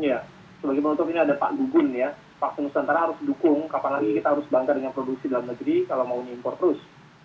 Iya, 0.00 0.18
sebagai 0.58 0.80
penutup 0.82 1.06
ini 1.06 1.20
ada 1.22 1.36
Pak 1.38 1.54
Gugun 1.54 1.94
ya 1.94 2.10
vaksin 2.42 2.66
Nusantara 2.66 3.06
harus 3.06 3.18
dukung, 3.22 3.70
kapan 3.70 4.02
lagi 4.02 4.18
kita 4.18 4.34
harus 4.34 4.46
bangga 4.50 4.74
dengan 4.74 4.90
produksi 4.90 5.30
dalam 5.30 5.46
negeri 5.46 5.86
kalau 5.86 6.02
mau 6.02 6.18
impor 6.26 6.58
terus. 6.58 6.82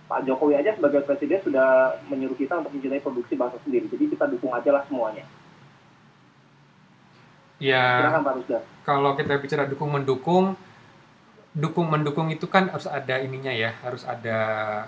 Pak 0.07 0.23
Jokowi 0.23 0.55
aja 0.55 0.77
sebagai 0.77 1.03
presiden 1.03 1.41
sudah 1.43 1.99
menyuruh 2.07 2.37
kita 2.37 2.61
untuk 2.61 2.71
mencintai 2.77 3.03
produksi 3.03 3.33
bangsa 3.35 3.59
sendiri. 3.65 3.91
Jadi 3.91 4.15
kita 4.15 4.29
dukung 4.29 4.55
aja 4.55 4.69
lah 4.71 4.85
semuanya. 4.87 5.25
Ya, 7.57 8.13
Pak 8.21 8.85
kalau 8.85 9.17
kita 9.17 9.41
bicara 9.41 9.65
dukung 9.65 9.89
mendukung, 9.89 10.53
dukung 11.57 11.89
mendukung 11.89 12.29
itu 12.29 12.45
kan 12.45 12.69
harus 12.69 12.85
ada 12.85 13.17
ininya 13.17 13.49
ya, 13.49 13.73
harus 13.81 14.05
ada 14.05 14.37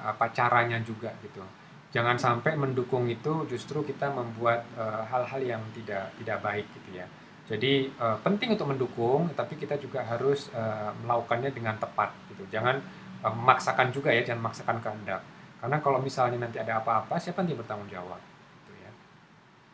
apa 0.05 0.29
caranya 0.31 0.77
juga 0.85 1.09
gitu. 1.25 1.41
Jangan 1.89 2.21
sampai 2.21 2.53
mendukung 2.53 3.09
itu 3.09 3.49
justru 3.49 3.81
kita 3.81 4.13
membuat 4.13 4.61
eh, 4.77 5.03
hal-hal 5.09 5.41
uh, 5.41 5.49
yang 5.57 5.63
tidak 5.73 6.13
tidak 6.21 6.37
baik 6.45 6.69
gitu 6.77 7.01
ya. 7.01 7.09
Jadi 7.49 7.89
uh, 7.97 8.13
penting 8.21 8.53
untuk 8.53 8.69
mendukung, 8.69 9.25
tapi 9.33 9.57
kita 9.57 9.73
juga 9.81 10.05
harus 10.05 10.53
uh, 10.53 10.93
melakukannya 11.01 11.49
dengan 11.49 11.73
tepat 11.81 12.13
gitu. 12.29 12.45
Jangan 12.53 12.77
uh, 13.25 13.33
memaksakan 13.33 13.89
juga 13.89 14.13
ya, 14.13 14.21
jangan 14.21 14.45
memaksakan 14.45 14.77
kehendak. 14.77 15.25
Karena 15.57 15.81
kalau 15.81 15.97
misalnya 15.97 16.45
nanti 16.45 16.61
ada 16.61 16.77
apa-apa, 16.77 17.17
siapa 17.17 17.41
yang 17.41 17.57
bertanggung 17.57 17.89
jawab? 17.89 18.21
Gitu 18.21 18.71
ya. 18.77 18.91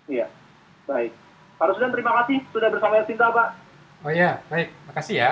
Iya, 0.08 0.28
baik. 0.88 1.12
Pak 1.60 1.66
Rusdan, 1.72 1.92
terima 1.92 2.12
kasih 2.24 2.38
sudah 2.56 2.70
bersama 2.72 3.04
Sinta, 3.04 3.28
Pak. 3.28 3.48
Oh 4.08 4.12
iya, 4.12 4.40
baik. 4.48 4.72
Makasih 4.88 5.16
ya. 5.20 5.32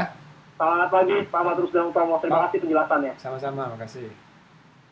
Selamat 0.59 0.89
pagi, 0.91 1.17
Pak 1.27 1.39
Ahmad 1.39 1.57
Rusdan 1.63 1.95
Utomo. 1.95 2.19
Terima 2.19 2.37
oh. 2.37 2.43
kasih 2.47 2.59
penjelasannya. 2.59 3.13
Sama-sama, 3.23 3.71
makasih. 3.71 4.11